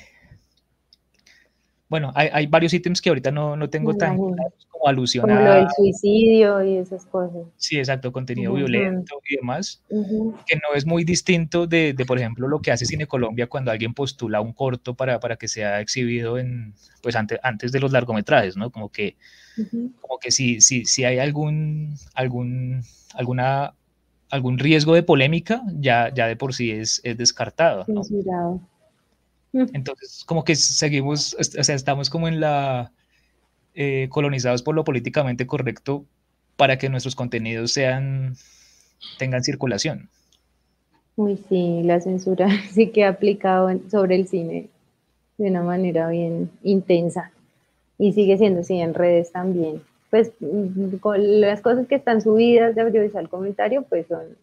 [1.93, 5.67] bueno, hay, varios ítems que ahorita no, no tengo tan como alusión como lo del
[5.77, 7.43] suicidio y esas cosas.
[7.59, 12.49] Sí, exacto, contenido violento y demás, que no es muy distinto de, de, por ejemplo,
[12.49, 16.39] lo que hace Cine Colombia cuando alguien postula un corto para, para que sea exhibido
[16.39, 16.73] en,
[17.03, 18.71] pues antes, antes de los largometrajes, ¿no?
[18.71, 19.17] Como que,
[20.01, 23.75] como que si, si, si hay algún, algún, alguna,
[24.31, 27.85] algún riesgo de polémica, ya, ya de por sí es, es descartado.
[27.87, 28.01] ¿no?
[29.53, 32.93] Entonces, como que seguimos, o sea, estamos como en la,
[33.75, 36.05] eh, colonizados por lo políticamente correcto
[36.57, 38.35] para que nuestros contenidos sean,
[39.19, 40.09] tengan circulación.
[41.17, 44.69] Uy, sí, la censura sí que ha aplicado sobre el cine
[45.39, 47.33] de una manera bien intensa
[47.99, 49.83] y sigue siendo así en redes también.
[50.11, 54.37] Pues mm, con las cosas que están subidas de audiovisual comunitario, pues son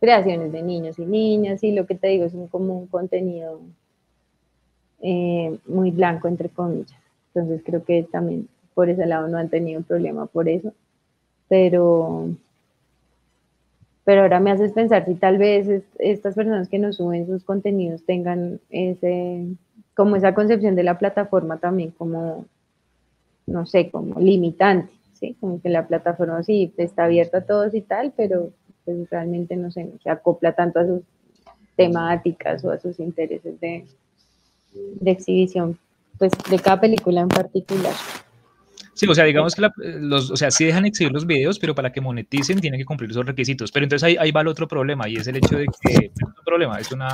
[0.00, 3.60] creaciones de niños y niñas y lo que te digo es un, como un contenido
[5.06, 6.98] eh, muy blanco, entre comillas.
[7.34, 10.72] Entonces creo que también por ese lado no han tenido un problema por eso.
[11.46, 12.30] Pero,
[14.04, 18.02] pero ahora me haces pensar si tal vez estas personas que nos suben sus contenidos
[18.04, 19.44] tengan ese,
[19.94, 22.46] como esa concepción de la plataforma también como,
[23.46, 25.36] no sé, como limitante, ¿sí?
[25.38, 28.52] Como que la plataforma sí está abierta a todos y tal, pero
[28.86, 31.02] pues realmente no sé, se acopla tanto a sus
[31.76, 33.84] temáticas o a sus intereses de,
[34.74, 35.78] de exhibición,
[36.18, 37.94] pues de cada película en particular.
[38.94, 41.90] Sí, o sea, digamos que los, o sea, sí dejan exhibir los videos, pero para
[41.90, 43.72] que moneticen tienen que cumplir esos requisitos.
[43.72, 46.28] Pero entonces ahí, ahí va el otro problema y es el hecho de que, no
[46.28, 47.08] es un problema, es una,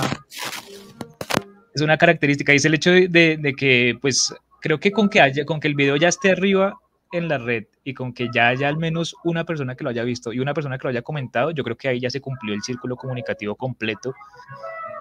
[1.74, 5.22] es una característica y es el hecho de, de, que, pues, creo que con que
[5.22, 6.78] haya, con que el video ya esté arriba
[7.12, 10.04] en la red y con que ya haya al menos una persona que lo haya
[10.04, 12.54] visto y una persona que lo haya comentado, yo creo que ahí ya se cumplió
[12.54, 14.14] el círculo comunicativo completo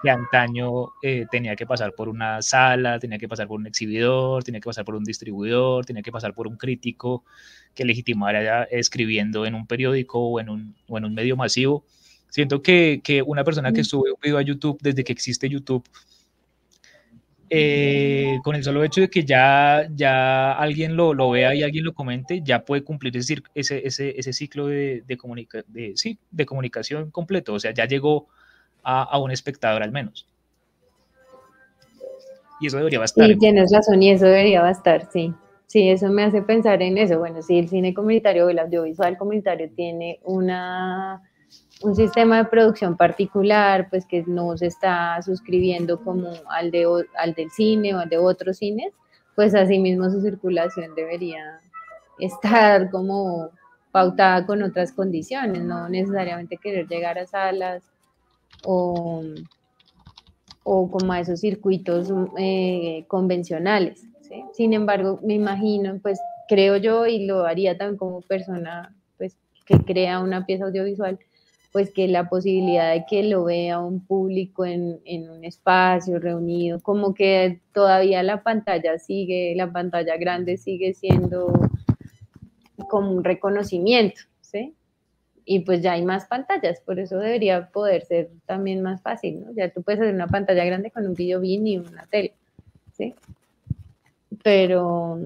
[0.02, 4.44] que antaño eh, tenía que pasar por una sala, tenía que pasar por un exhibidor,
[4.44, 7.24] tenía que pasar por un distribuidor, tenía que pasar por un crítico
[7.74, 11.84] que legitimara escribiendo en un periódico o en un, o en un medio masivo.
[12.28, 15.84] Siento que, que una persona que sube un video a YouTube desde que existe YouTube,
[17.52, 21.84] eh, con el solo hecho de que ya, ya alguien lo, lo, vea y alguien
[21.84, 25.18] lo comente, ya puede cumplir ese, ese, ese, ciclo de, de,
[25.66, 27.54] de, sí, de comunicación completo.
[27.54, 28.28] O sea, ya llegó
[28.82, 30.26] a, un espectador al menos.
[32.60, 33.26] Y eso debería bastar.
[33.26, 35.32] Sí, tienes razón, y eso debería bastar, sí.
[35.66, 37.18] Sí, eso me hace pensar en eso.
[37.18, 41.22] Bueno, si el cine comunitario o el audiovisual comunitario tiene una,
[41.82, 47.34] un sistema de producción particular, pues que no se está suscribiendo como al, de, al
[47.34, 48.92] del cine o al de otros cines,
[49.36, 51.60] pues asimismo su circulación debería
[52.18, 53.50] estar como
[53.92, 57.89] pautada con otras condiciones, no necesariamente querer llegar a salas
[58.64, 59.22] o,
[60.64, 64.06] o como a esos circuitos eh, convencionales.
[64.52, 69.36] Sin embargo, me imagino, pues creo yo, y lo haría también como persona pues,
[69.66, 71.18] que crea una pieza audiovisual,
[71.72, 76.80] pues que la posibilidad de que lo vea un público en, en, un espacio reunido,
[76.80, 81.52] como que todavía la pantalla sigue, la pantalla grande sigue siendo
[82.88, 84.74] como un reconocimiento, ¿sí?
[85.52, 89.52] Y pues ya hay más pantallas, por eso debería poder ser también más fácil, ¿no?
[89.52, 92.34] Ya tú puedes hacer una pantalla grande con un video bien y una tele,
[92.92, 93.16] ¿sí?
[94.44, 95.18] Pero,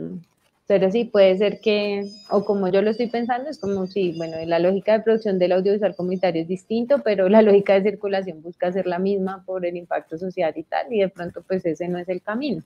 [0.66, 4.39] pero sí, puede ser que, o como yo lo estoy pensando, es como si, bueno,
[4.47, 8.72] la lógica de producción del audiovisual comunitario es distinto, pero la lógica de circulación busca
[8.72, 11.99] ser la misma por el impacto social y tal, y de pronto pues ese no
[11.99, 12.62] es el camino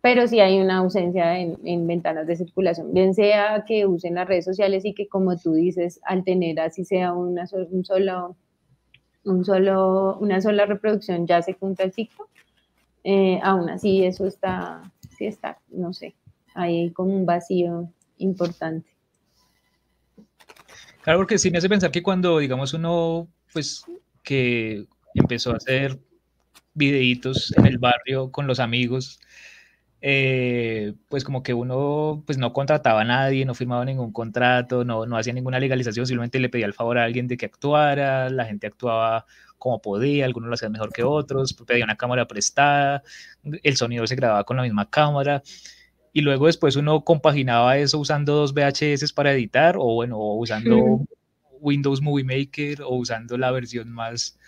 [0.00, 4.44] pero sí hay una ausencia en, ventanas de circulación, bien sea que usen las redes
[4.44, 8.36] sociales y que como tú dices, al tener así sea una, un solo,
[9.24, 12.28] un solo, una sola reproducción ya se cumple el ciclo,
[13.04, 14.82] eh, aún así eso está,
[15.16, 16.14] sí está, no sé,
[16.54, 18.88] hay como un vacío importante.
[21.02, 23.84] Claro, porque sí me hace pensar que cuando, digamos, uno, pues,
[24.22, 25.98] que empezó a hacer
[26.74, 29.18] videitos en el barrio con los amigos,
[30.02, 35.04] eh, pues como que uno pues no contrataba a nadie, no firmaba ningún contrato, no,
[35.06, 38.46] no hacía ninguna legalización, simplemente le pedía el favor a alguien de que actuara, la
[38.46, 39.26] gente actuaba
[39.58, 43.02] como podía, algunos lo hacían mejor que otros, pedía una cámara prestada,
[43.62, 45.42] el sonido se grababa con la misma cámara
[46.12, 51.04] y luego después uno compaginaba eso usando dos VHS para editar o bueno, usando
[51.60, 54.38] Windows Movie Maker o usando la versión más,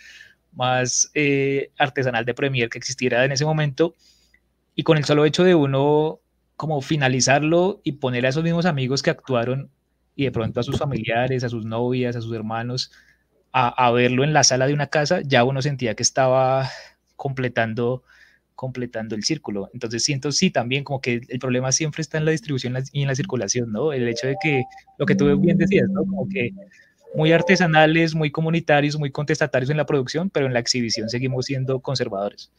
[0.52, 3.94] más eh, artesanal de Premiere que existiera en ese momento
[4.74, 6.20] y con el solo hecho de uno
[6.56, 9.70] como finalizarlo y poner a esos mismos amigos que actuaron
[10.14, 12.92] y de pronto a sus familiares, a sus novias, a sus hermanos,
[13.52, 16.70] a, verlo en la sala de una casa, ya uno sentía que estaba
[17.16, 18.02] completando
[18.54, 19.70] completando el círculo.
[19.74, 23.08] Entonces siento sí también como que el problema siempre está en la distribución y en
[23.08, 23.92] la circulación, ¿no?
[23.92, 24.62] El hecho de que,
[24.98, 26.04] lo que tú bien decías, ¿no?
[26.04, 26.52] Como que
[27.14, 31.80] muy artesanales, muy comunitarios, muy contestatarios en la producción, pero en la exhibición seguimos siendo
[31.80, 32.52] conservadores.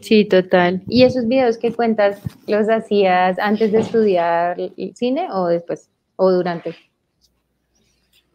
[0.00, 0.82] Sí, total.
[0.88, 4.56] ¿Y esos videos que cuentas los hacías antes de estudiar
[4.94, 6.74] cine o después o durante?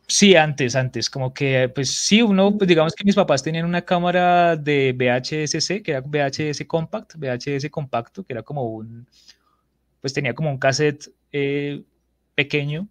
[0.07, 3.81] Sí, antes, antes, como que, pues sí, uno, pues digamos que mis papás tenían una
[3.81, 9.07] cámara de VHS-C, que era VHS Compact, VHS compacto, que era como un,
[10.01, 11.83] pues tenía como un cassette eh,
[12.35, 12.89] pequeño,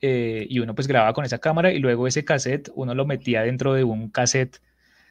[0.00, 3.42] eh, y uno pues grababa con esa cámara, y luego ese cassette uno lo metía
[3.42, 4.62] dentro de un cassette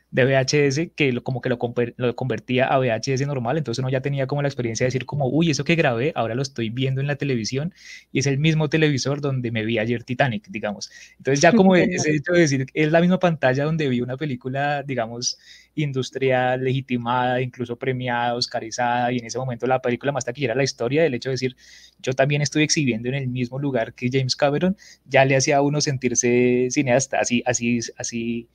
[0.09, 1.59] de VHS que lo, como que lo,
[1.97, 5.27] lo, convertía a VHS normal, entonces uno ya tenía como la experiencia de decir como,
[5.27, 7.73] uy, eso que grabé, ahora lo estoy viendo en la televisión
[8.11, 10.89] y es el mismo televisor donde me vi ayer Titanic, digamos.
[11.17, 14.81] Entonces ya como ese hecho de decir, es la misma pantalla donde vi una película,
[14.83, 15.37] digamos,
[15.75, 21.03] industrial, legitimada, incluso premiada, oscarizada, y en ese momento la película más taquillera la historia,
[21.03, 21.55] del hecho de decir,
[21.99, 25.61] yo también estoy exhibiendo en el mismo lugar que James Cameron, ya le hacía a
[25.61, 28.47] uno sentirse cineasta, así, así, así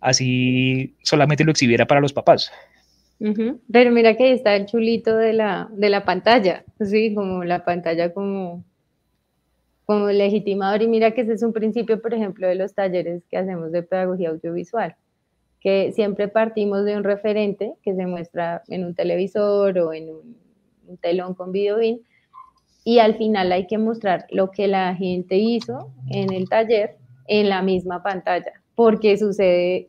[0.00, 2.52] así solamente lo exhibiera para los papás.
[3.72, 7.64] Pero mira que ahí está el chulito de la, de la pantalla, sí, como la
[7.64, 8.64] pantalla como,
[9.84, 10.82] como legitimador.
[10.82, 13.82] Y mira que ese es un principio, por ejemplo, de los talleres que hacemos de
[13.82, 14.94] pedagogía audiovisual,
[15.60, 20.48] que siempre partimos de un referente que se muestra en un televisor o en un,
[21.02, 22.00] telón con videoin,
[22.82, 26.96] y al final hay que mostrar lo que la gente hizo en el taller
[27.26, 29.88] en la misma pantalla porque sucede,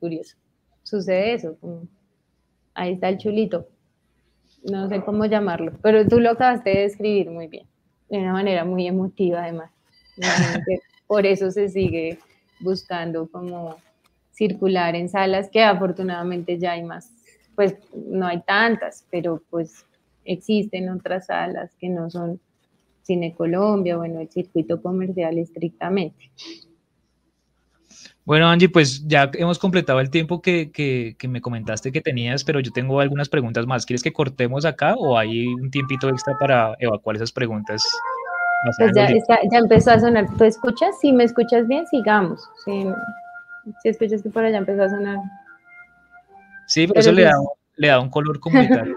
[0.00, 0.36] curioso,
[0.82, 1.56] sucede eso.
[2.74, 3.66] ahí está el chulito.
[4.70, 7.66] No sé cómo llamarlo, pero tú lo acabaste de describir muy bien,
[8.10, 9.70] de una manera muy emotiva además.
[11.06, 12.18] Por eso se sigue
[12.60, 13.76] buscando como
[14.30, 17.10] circular en salas que afortunadamente ya hay más,
[17.56, 19.86] pues no hay tantas, pero pues
[20.26, 22.38] existen otras salas que no son
[23.04, 26.30] Cine Colombia, bueno, el circuito comercial estrictamente.
[28.28, 32.60] Bueno, Angie, pues ya hemos completado el tiempo que, que, me comentaste que tenías, pero
[32.60, 33.86] yo tengo algunas preguntas más.
[33.86, 37.82] ¿Quieres que cortemos acá o hay un tiempito extra para evacuar esas preguntas?
[38.76, 40.26] Pues ya, ya, empezó a sonar.
[40.36, 41.00] ¿Tú escuchas?
[41.00, 42.38] Si me escuchas bien, sigamos.
[42.66, 42.84] Si,
[43.82, 45.16] si escuchas que por allá empezó a sonar.
[46.66, 47.32] Sí, por eso le, da,
[47.76, 48.94] le da un color comunitario.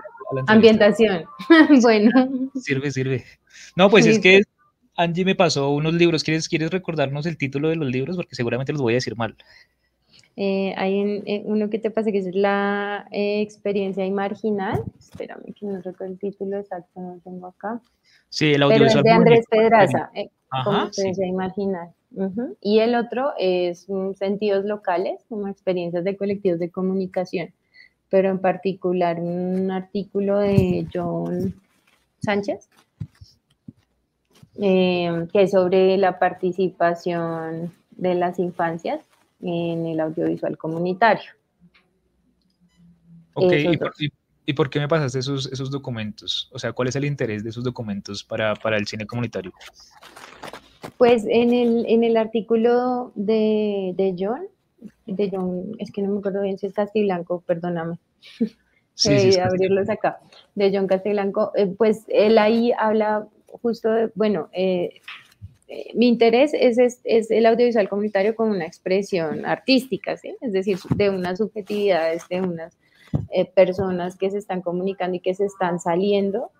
[0.47, 1.23] Ambientación.
[1.81, 2.11] bueno.
[2.55, 3.23] Sirve, sirve.
[3.77, 4.41] No, pues es que
[4.95, 6.23] Angie me pasó unos libros.
[6.23, 8.15] ¿Quieres, ¿Quieres recordarnos el título de los libros?
[8.15, 9.35] Porque seguramente los voy a decir mal.
[10.37, 14.83] Eh, hay eh, uno que te pasa que es la eh, experiencia marginal.
[14.97, 17.81] Espérame que no recuerdo el título exacto, no lo tengo acá.
[18.29, 19.03] Sí, el audiovisual.
[19.03, 20.09] de Andrés Pedraza,
[20.63, 21.89] como experiencia marginal.
[22.61, 27.53] Y el otro es sentidos locales, como experiencias de colectivos de comunicación,
[28.09, 31.55] pero en particular un artículo de John
[32.19, 32.69] Sánchez,
[34.59, 39.01] eh, que es sobre la participación de las infancias
[39.41, 41.31] en el audiovisual comunitario.
[43.33, 43.53] Ok,
[44.43, 46.49] ¿Y por, qué me pasaste esos, esos documentos?
[46.51, 49.53] O sea, ¿cuál es el interés de esos documentos para, para el cine comunitario?
[50.97, 54.41] Pues en el, en el artículo de, de, John,
[55.05, 57.99] de John, es que no me acuerdo bien si es Castiblanco, perdóname.
[58.95, 60.19] Sí, sí, abrirlos acá,
[60.55, 63.27] de John Castiblanco, eh, pues él ahí habla
[63.61, 65.01] justo, bueno, eh,
[65.67, 70.35] eh, mi interés es, es, el audiovisual comunitario como una expresión artística, ¿sí?
[70.41, 72.77] es decir, de unas subjetividades, de unas
[73.31, 76.51] eh, personas que se están comunicando y que se están saliendo,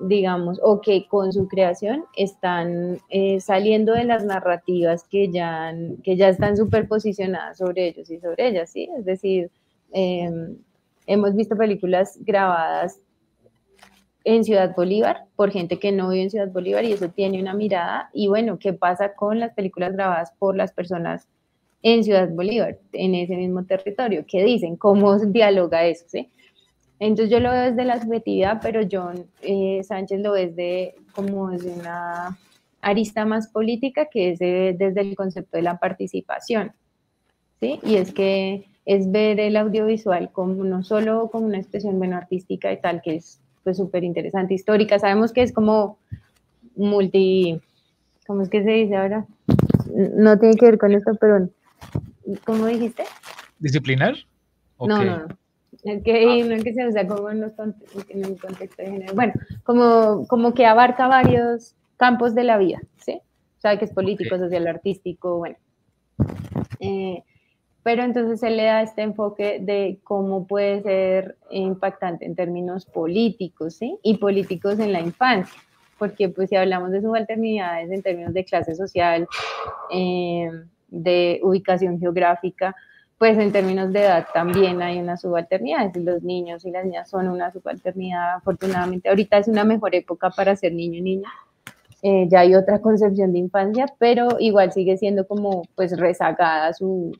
[0.00, 3.00] digamos, o que con su creación están
[3.40, 5.74] saliendo de las narrativas que ya,
[6.04, 8.88] que ya están superposicionadas sobre ellos y sobre ellas, ¿sí?
[8.96, 9.50] Es decir,
[9.90, 10.56] em,
[11.06, 13.00] hemos visto películas grabadas
[14.24, 17.54] en Ciudad Bolívar por gente que no vive en Ciudad Bolívar y eso tiene una
[17.54, 18.10] mirada.
[18.12, 21.26] Y bueno, ¿qué pasa con las películas grabadas por las personas
[21.82, 24.24] en Ciudad Bolívar, en ese mismo territorio?
[24.26, 24.76] ¿Qué dicen?
[24.76, 26.04] ¿Cómo dialoga eso?
[26.08, 26.28] ¿sí?
[26.98, 31.50] Entonces yo lo veo desde la subjetividad, pero John eh, Sánchez lo ve desde como
[31.50, 32.38] desde una
[32.80, 36.72] arista más política que es desde el concepto de la participación.
[37.60, 37.80] ¿sí?
[37.82, 42.72] Y es que es ver el audiovisual como no solo como una expresión bueno, artística
[42.72, 44.98] y tal, que es pues súper interesante, histórica.
[44.98, 45.98] Sabemos que es como
[46.74, 47.60] multi,
[48.26, 49.26] ¿cómo es que se dice ahora?
[49.94, 51.50] No tiene que ver con esto, pero
[52.46, 53.04] ¿cómo dijiste?
[53.58, 54.14] ¿Disciplinar?
[54.80, 55.26] No, no, no.
[55.84, 59.14] Es que no es que se usa como en, los en el contexto de género.
[59.14, 63.20] Bueno, como, como que abarca varios campos de la vida, ¿sí?
[63.58, 65.56] O sea, que es político, social, artístico, bueno.
[66.80, 67.22] Eh,
[67.82, 73.74] pero entonces se le da este enfoque de cómo puede ser impactante en términos políticos,
[73.74, 73.98] ¿sí?
[74.02, 75.60] Y políticos en la infancia,
[75.98, 79.26] porque pues si hablamos de subalternidades en términos de clase social,
[79.92, 80.50] eh,
[80.88, 82.74] de ubicación geográfica,
[83.18, 87.28] pues en términos de edad también hay una subalternidad, los niños y las niñas son
[87.28, 91.28] una subalternidad, afortunadamente ahorita es una mejor época para ser niño y niña,
[92.02, 97.10] eh, ya hay otra concepción de infancia, pero igual sigue siendo como pues rezagada su,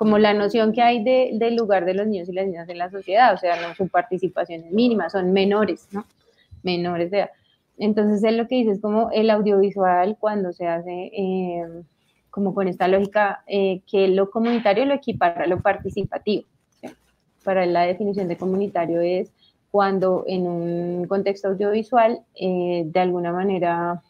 [0.00, 2.78] como la noción que hay de, del lugar de los niños y las niñas en
[2.78, 6.06] la sociedad, o sea, no su participación es mínima, son menores, ¿no?
[6.62, 7.30] Menores de edad.
[7.76, 11.10] Entonces, él lo que dice es como el audiovisual cuando se hace...
[11.12, 11.82] Eh,
[12.30, 16.44] como con esta lógica eh, que lo comunitario lo equipara a lo participativo.
[17.44, 19.30] Para la definición de comunitario es
[19.70, 24.02] cuando en un contexto audiovisual eh, de alguna manera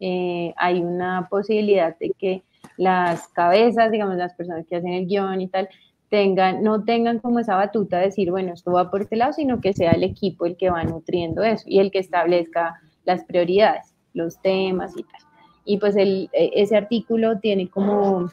[0.00, 2.42] eh, hay una posibilidad de que
[2.76, 5.68] las cabezas, digamos, las personas que hacen el guion y tal,
[6.08, 9.60] tengan, no tengan como esa batuta de decir, bueno, esto va por este lado, sino
[9.60, 13.94] que sea el equipo el que va nutriendo eso y el que establezca las prioridades,
[14.12, 15.20] los temas y tal.
[15.64, 18.30] Y pues el, e, ese artículo tiene como,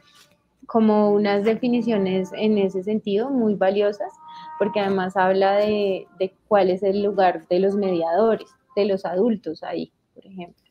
[0.67, 4.13] como unas definiciones en ese sentido muy valiosas,
[4.59, 9.63] porque además habla de, de cuál es el lugar de los mediadores, de los adultos
[9.63, 10.63] ahí, por ejemplo.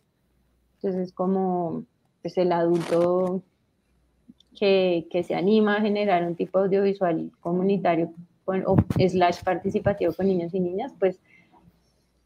[0.77, 1.85] Entonces, como
[2.23, 3.43] pues el adulto
[4.59, 8.13] que, se anima a generar un tipo audiovisual comunitario
[8.45, 11.21] o slash participativo con niños y niñas, pues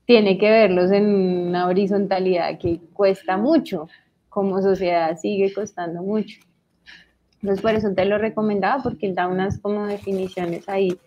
[0.07, 1.07] tiene que verlos en
[1.49, 3.89] una horizontalidad que cuesta mucho,
[4.29, 6.41] como sociedad sigue costando mucho.
[7.43, 10.99] Entonces, por eso te lo recomendaba, porque da unas como definiciones ahí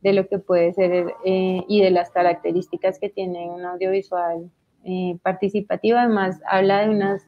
[0.00, 4.50] de lo que puede ser eh, y de las características que tiene un audiovisual
[4.84, 5.98] eh, participativo.
[5.98, 7.26] Además, habla de unas,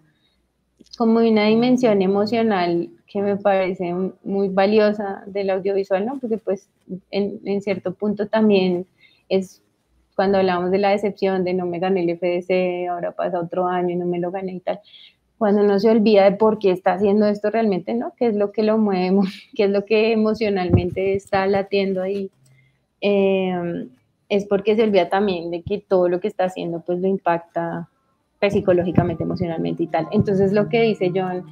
[0.96, 6.18] como una dimensión emocional que me parece muy valiosa del audiovisual, ¿no?
[6.18, 6.68] Porque pues
[7.10, 8.86] en, en cierto punto también
[9.28, 9.62] es
[10.14, 13.90] cuando hablamos de la decepción de no me gané el FDC, ahora pasa otro año
[13.90, 14.80] y no me lo gané y tal,
[15.38, 18.12] cuando uno se olvida de por qué está haciendo esto realmente, ¿no?
[18.18, 19.16] ¿Qué es lo que lo mueve?
[19.56, 22.30] ¿Qué es lo que emocionalmente está latiendo ahí?
[23.00, 23.88] Eh,
[24.28, 27.88] es porque se olvida también de que todo lo que está haciendo pues lo impacta
[28.40, 30.08] pues, psicológicamente, emocionalmente y tal.
[30.12, 31.44] Entonces lo que dice John,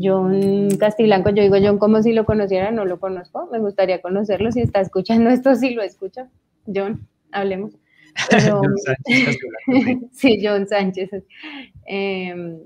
[0.00, 4.50] John Castiblanco, yo digo John como si lo conociera, no lo conozco, me gustaría conocerlo,
[4.50, 6.28] si está escuchando esto, si lo escucha.
[6.66, 7.72] John, hablemos.
[8.30, 9.38] John Sánchez,
[10.12, 11.10] sí, John Sánchez.
[11.86, 12.58] Eh,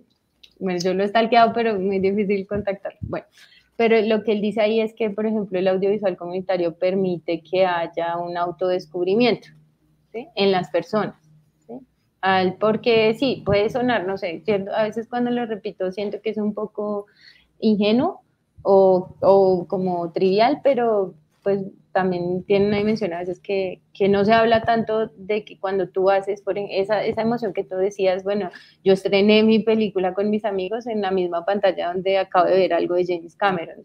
[0.60, 2.96] bueno, yo lo he stalkeado, pero es muy difícil contactar.
[3.00, 3.26] Bueno,
[3.76, 7.64] pero lo que él dice ahí es que, por ejemplo, el audiovisual comunitario permite que
[7.64, 9.48] haya un autodescubrimiento
[10.12, 10.28] ¿sí?
[10.36, 11.19] en las personas.
[12.20, 12.26] ¿Sí?
[12.28, 14.42] Al, porque sí, puede sonar, no sé,
[14.74, 17.06] a veces cuando lo repito siento que es un poco
[17.58, 18.22] ingenuo
[18.62, 21.62] o, o como trivial, pero pues
[21.92, 25.88] también tiene una dimensión a veces que, que, no se habla tanto de que cuando
[25.88, 28.50] tú haces por esa, esa emoción que tú decías, bueno,
[28.84, 32.74] yo estrené mi película con mis amigos en la misma pantalla donde acabo de ver
[32.74, 33.82] algo de James Cameron.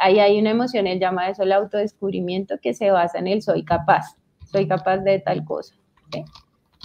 [0.00, 3.64] Ahí hay una emoción, él llama eso el autodescubrimiento que se basa en el soy
[3.64, 4.16] capaz,
[4.50, 5.74] soy capaz de tal cosa.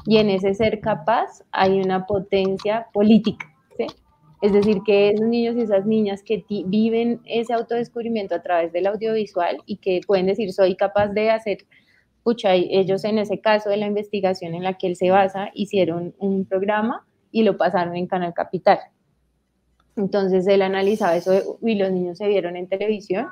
[0.08, 3.46] Y en ese ser capaz hay una potencia política.
[3.78, 3.86] ¿sí?
[4.42, 8.88] Es decir, que esos niños y esas niñas que viven ese autodescubrimiento a través del
[8.88, 11.58] audiovisual y que pueden decir, soy capaz de hacer,
[12.24, 16.16] pucha, ellos en ese caso de la investigación en la que él se basa, hicieron
[16.20, 18.80] un programa y lo pasaron en Canal Capital.
[19.98, 23.28] Entonces él analizaba eso y los niños se vieron en televisión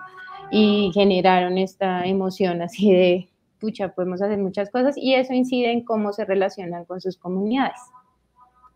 [0.51, 3.29] y generaron esta emoción así de,
[3.66, 7.79] pucha, podemos hacer muchas cosas y eso incide en cómo se relacionan con sus comunidades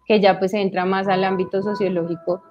[0.10, 2.42] que ya pues entra más al ámbito sociológico,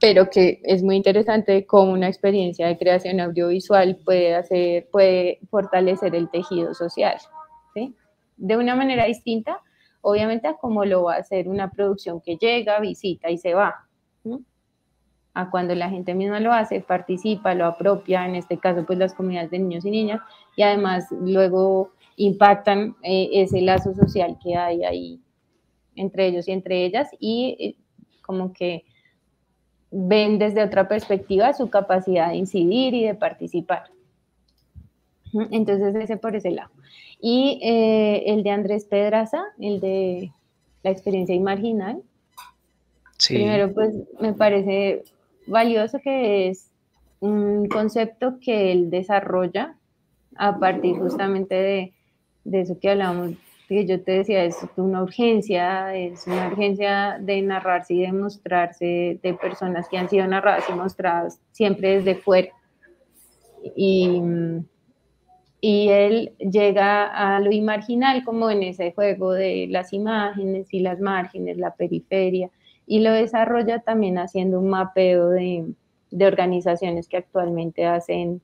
[0.00, 6.16] pero que es muy interesante cómo una experiencia de creación audiovisual puede, hacer, puede fortalecer
[6.16, 7.16] el tejido social,
[7.72, 7.94] ¿sí?
[8.36, 9.60] De una manera distinta,
[10.00, 13.86] obviamente, a cómo lo va a hacer una producción que llega, visita y se va.
[15.34, 19.14] A cuando la gente misma lo hace, participa, lo apropia, en este caso, pues las
[19.14, 20.20] comunidades de niños y niñas,
[20.56, 25.20] y además luego impactan eh, ese lazo social que hay ahí
[25.96, 27.76] entre ellos y entre ellas y eh,
[28.22, 28.84] como que
[29.90, 33.84] ven desde otra perspectiva su capacidad de incidir y de participar.
[35.50, 36.70] Entonces ese por ese lado.
[37.20, 40.32] Y eh, el de Andrés Pedraza, el de
[40.82, 42.02] la experiencia imarginal.
[43.28, 45.04] Primero, pues me parece
[45.52, 46.72] valioso que es
[47.20, 49.76] un concepto que él desarrolla
[50.36, 51.92] a partir justamente de,
[52.44, 53.34] de eso que hablábamos
[53.68, 59.18] que yo te decía, es una urgencia, es una urgencia de narrarse y de mostrarse
[59.22, 62.48] de personas que han sido narradas y mostradas siempre desde fuera,
[63.76, 64.20] y,
[65.60, 71.00] y él llega a lo imarginal como en ese juego de las imágenes y las
[71.00, 72.50] márgenes, la periferia,
[72.86, 75.72] y lo desarrolla también haciendo un mapeo de,
[76.10, 78.40] de organizaciones que actualmente hacen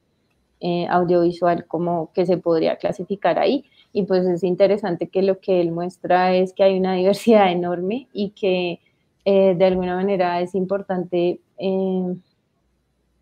[0.61, 3.65] eh, audiovisual como que se podría clasificar ahí.
[3.93, 8.09] Y pues es interesante que lo que él muestra es que hay una diversidad enorme
[8.13, 8.81] y que
[9.25, 12.17] eh, de alguna manera es importante eh,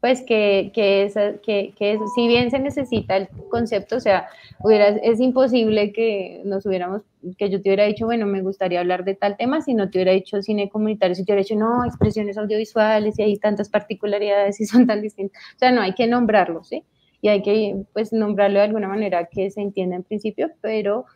[0.07, 1.11] pues que, que,
[1.43, 4.29] que, que, si bien se necesita el concepto, o sea,
[4.63, 7.03] hubiera, es imposible que nos hubiéramos,
[7.37, 9.99] que yo te hubiera dicho, bueno, me gustaría hablar de tal tema, si no te
[9.99, 14.61] hubiera dicho cine comunitario, si te hubiera dicho, no, expresiones audiovisuales y hay tantas particularidades
[14.61, 16.85] y son tan distintas, o sea, no, hay que nombrarlo, ¿sí?
[17.21, 21.07] Y hay que, pues, nombrarlo de alguna manera que se entienda en principio, pero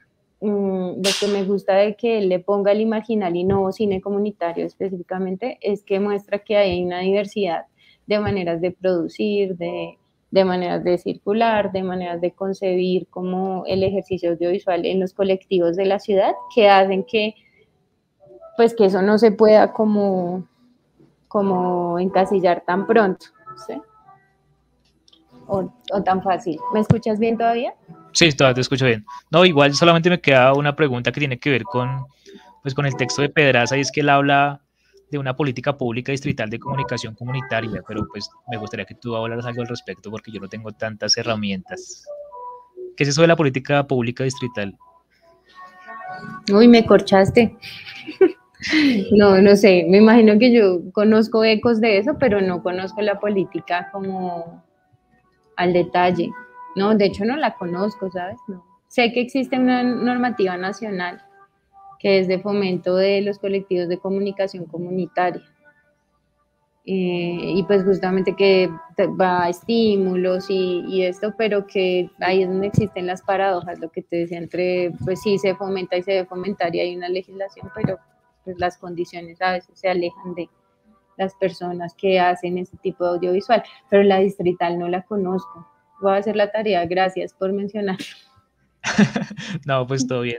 [0.41, 4.67] mm, lo que me gusta de que le ponga el imaginal y no cine comunitario
[4.67, 7.67] específicamente es que muestra que hay una diversidad
[8.11, 9.97] de maneras de producir, de,
[10.45, 15.87] maneras de circular, de maneras de concebir como el ejercicio audiovisual en los colectivos de
[15.87, 17.35] la ciudad que hacen que
[18.57, 20.45] pues que eso no se pueda como,
[21.29, 23.27] como encasillar tan pronto,
[25.47, 26.59] o, o, tan fácil.
[26.75, 27.75] ¿Me escuchas bien todavía?
[28.13, 29.07] Sí, todavía te escucho bien.
[29.31, 32.07] No, igual solamente me queda una pregunta que tiene que ver con,
[32.63, 34.63] pues, con el texto de Pedraza y es que él habla
[35.11, 39.45] de una política pública distrital de comunicación comunitaria, pero pues me gustaría que tú hablaras
[39.47, 42.05] algo al respecto porque yo no tengo tantas herramientas.
[42.97, 44.77] ¿Qué es eso de la política pública distrital?
[46.53, 47.57] Uy, me corchaste.
[49.13, 53.19] no, no sé, me imagino que yo conozco ecos de eso, pero no conozco la
[53.19, 54.63] política como
[55.57, 56.31] al detalle.
[56.77, 58.39] No, de hecho no la conozco, ¿sabes?
[58.47, 58.65] No.
[58.89, 61.23] Sé que existe una normativa nacional
[62.01, 65.45] que es de fomento de los colectivos de comunicación comunitaria.
[66.87, 68.71] Eh, y pues justamente que
[69.21, 74.03] va a estímulos y, esto, pero que ahí es donde existen las paradojas, lo que
[74.03, 77.71] te decía, entre, pues sí se fomenta y se debe fomentar y hay una legislación,
[77.75, 77.99] pero
[78.45, 80.49] pues las condiciones a veces se alejan de
[81.19, 85.69] las personas que hacen ese tipo de audiovisual, pero la distrital no la conozco.
[86.01, 88.07] Voy a hacer la tarea, gracias por mencionarlo.
[89.67, 90.39] no, pues todo bien.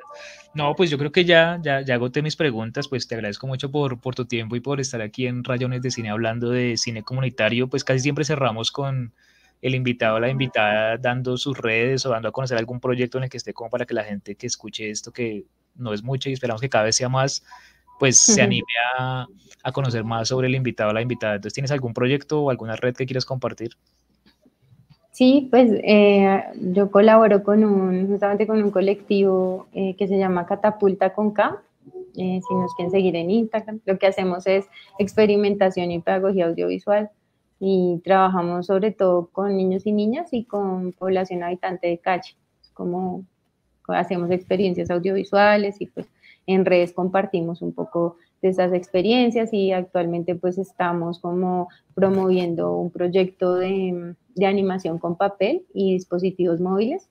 [0.54, 3.72] No, pues yo creo que ya, ya, ya agoté mis preguntas, pues te agradezco mucho
[3.72, 7.04] por, por tu tiempo y por estar aquí en Rayones de Cine hablando de cine
[7.04, 9.14] comunitario, pues casi siempre cerramos con
[9.62, 13.26] el invitado o la invitada dando sus redes o dando a conocer algún proyecto en
[13.26, 15.46] el que esté como para que la gente que escuche esto, que
[15.76, 17.44] no es mucho y esperamos que cada vez sea más,
[18.00, 18.66] pues se anime
[18.98, 19.28] a,
[19.64, 21.36] a conocer más sobre el invitado o la invitada.
[21.36, 23.78] Entonces, ¿tienes algún proyecto o alguna red que quieras compartir?
[25.22, 30.48] Sí, pues eh, yo colaboro con un, justamente con un colectivo eh, que se llama
[30.48, 31.62] Catapulta con K.
[32.16, 34.66] Eh, si nos quieren seguir en Instagram, lo que hacemos es
[34.98, 37.12] experimentación y pedagogía audiovisual
[37.60, 42.36] y trabajamos sobre todo con niños y niñas y con población habitante de calle.
[42.74, 43.24] Como
[43.90, 46.08] hacemos experiencias audiovisuales y pues
[46.48, 52.90] en redes compartimos un poco de esas experiencias y actualmente pues estamos como promoviendo un
[52.90, 57.08] proyecto de, de animación con papel y dispositivos móviles,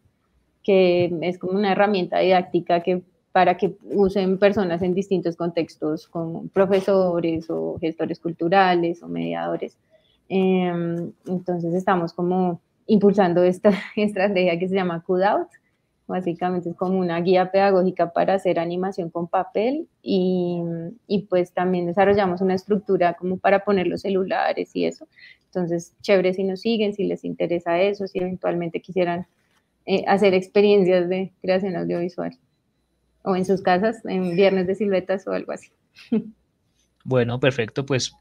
[0.62, 3.02] que es como una herramienta didáctica que
[3.32, 9.76] para que usen personas en distintos contextos, como profesores o gestores culturales o mediadores.
[10.28, 15.48] Em, entonces estamos como impulsando esta estrategia que se llama CUDOUT,
[16.10, 20.60] Básicamente es como una guía pedagógica para hacer animación con papel y,
[21.06, 25.06] y, pues también desarrollamos una estructura como para poner los celulares y eso.
[25.46, 29.26] Entonces, chévere si nos siguen, si les interesa eso, si eventualmente quisieran
[29.86, 32.36] eh, hacer experiencias de creación audiovisual
[33.22, 35.70] o en sus casas en viernes de siluetas o algo así.
[37.02, 38.12] Bueno, perfecto, pues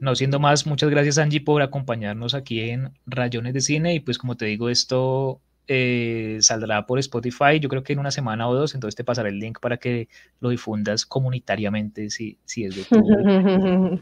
[0.00, 4.18] no siendo más, muchas gracias Angie por acompañarnos aquí en Rayones de Cine y pues
[4.18, 8.54] como te digo, esto eh, saldrá por Spotify, yo creo que en una semana o
[8.54, 10.08] dos, entonces te pasaré el link para que
[10.40, 13.00] lo difundas comunitariamente si, si es de tu...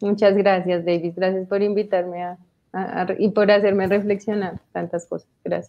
[0.00, 1.12] Muchas gracias, David.
[1.16, 2.38] Gracias por invitarme a,
[3.18, 5.28] y por hacerme reflexionar tantas cosas.
[5.44, 5.66] Gracias.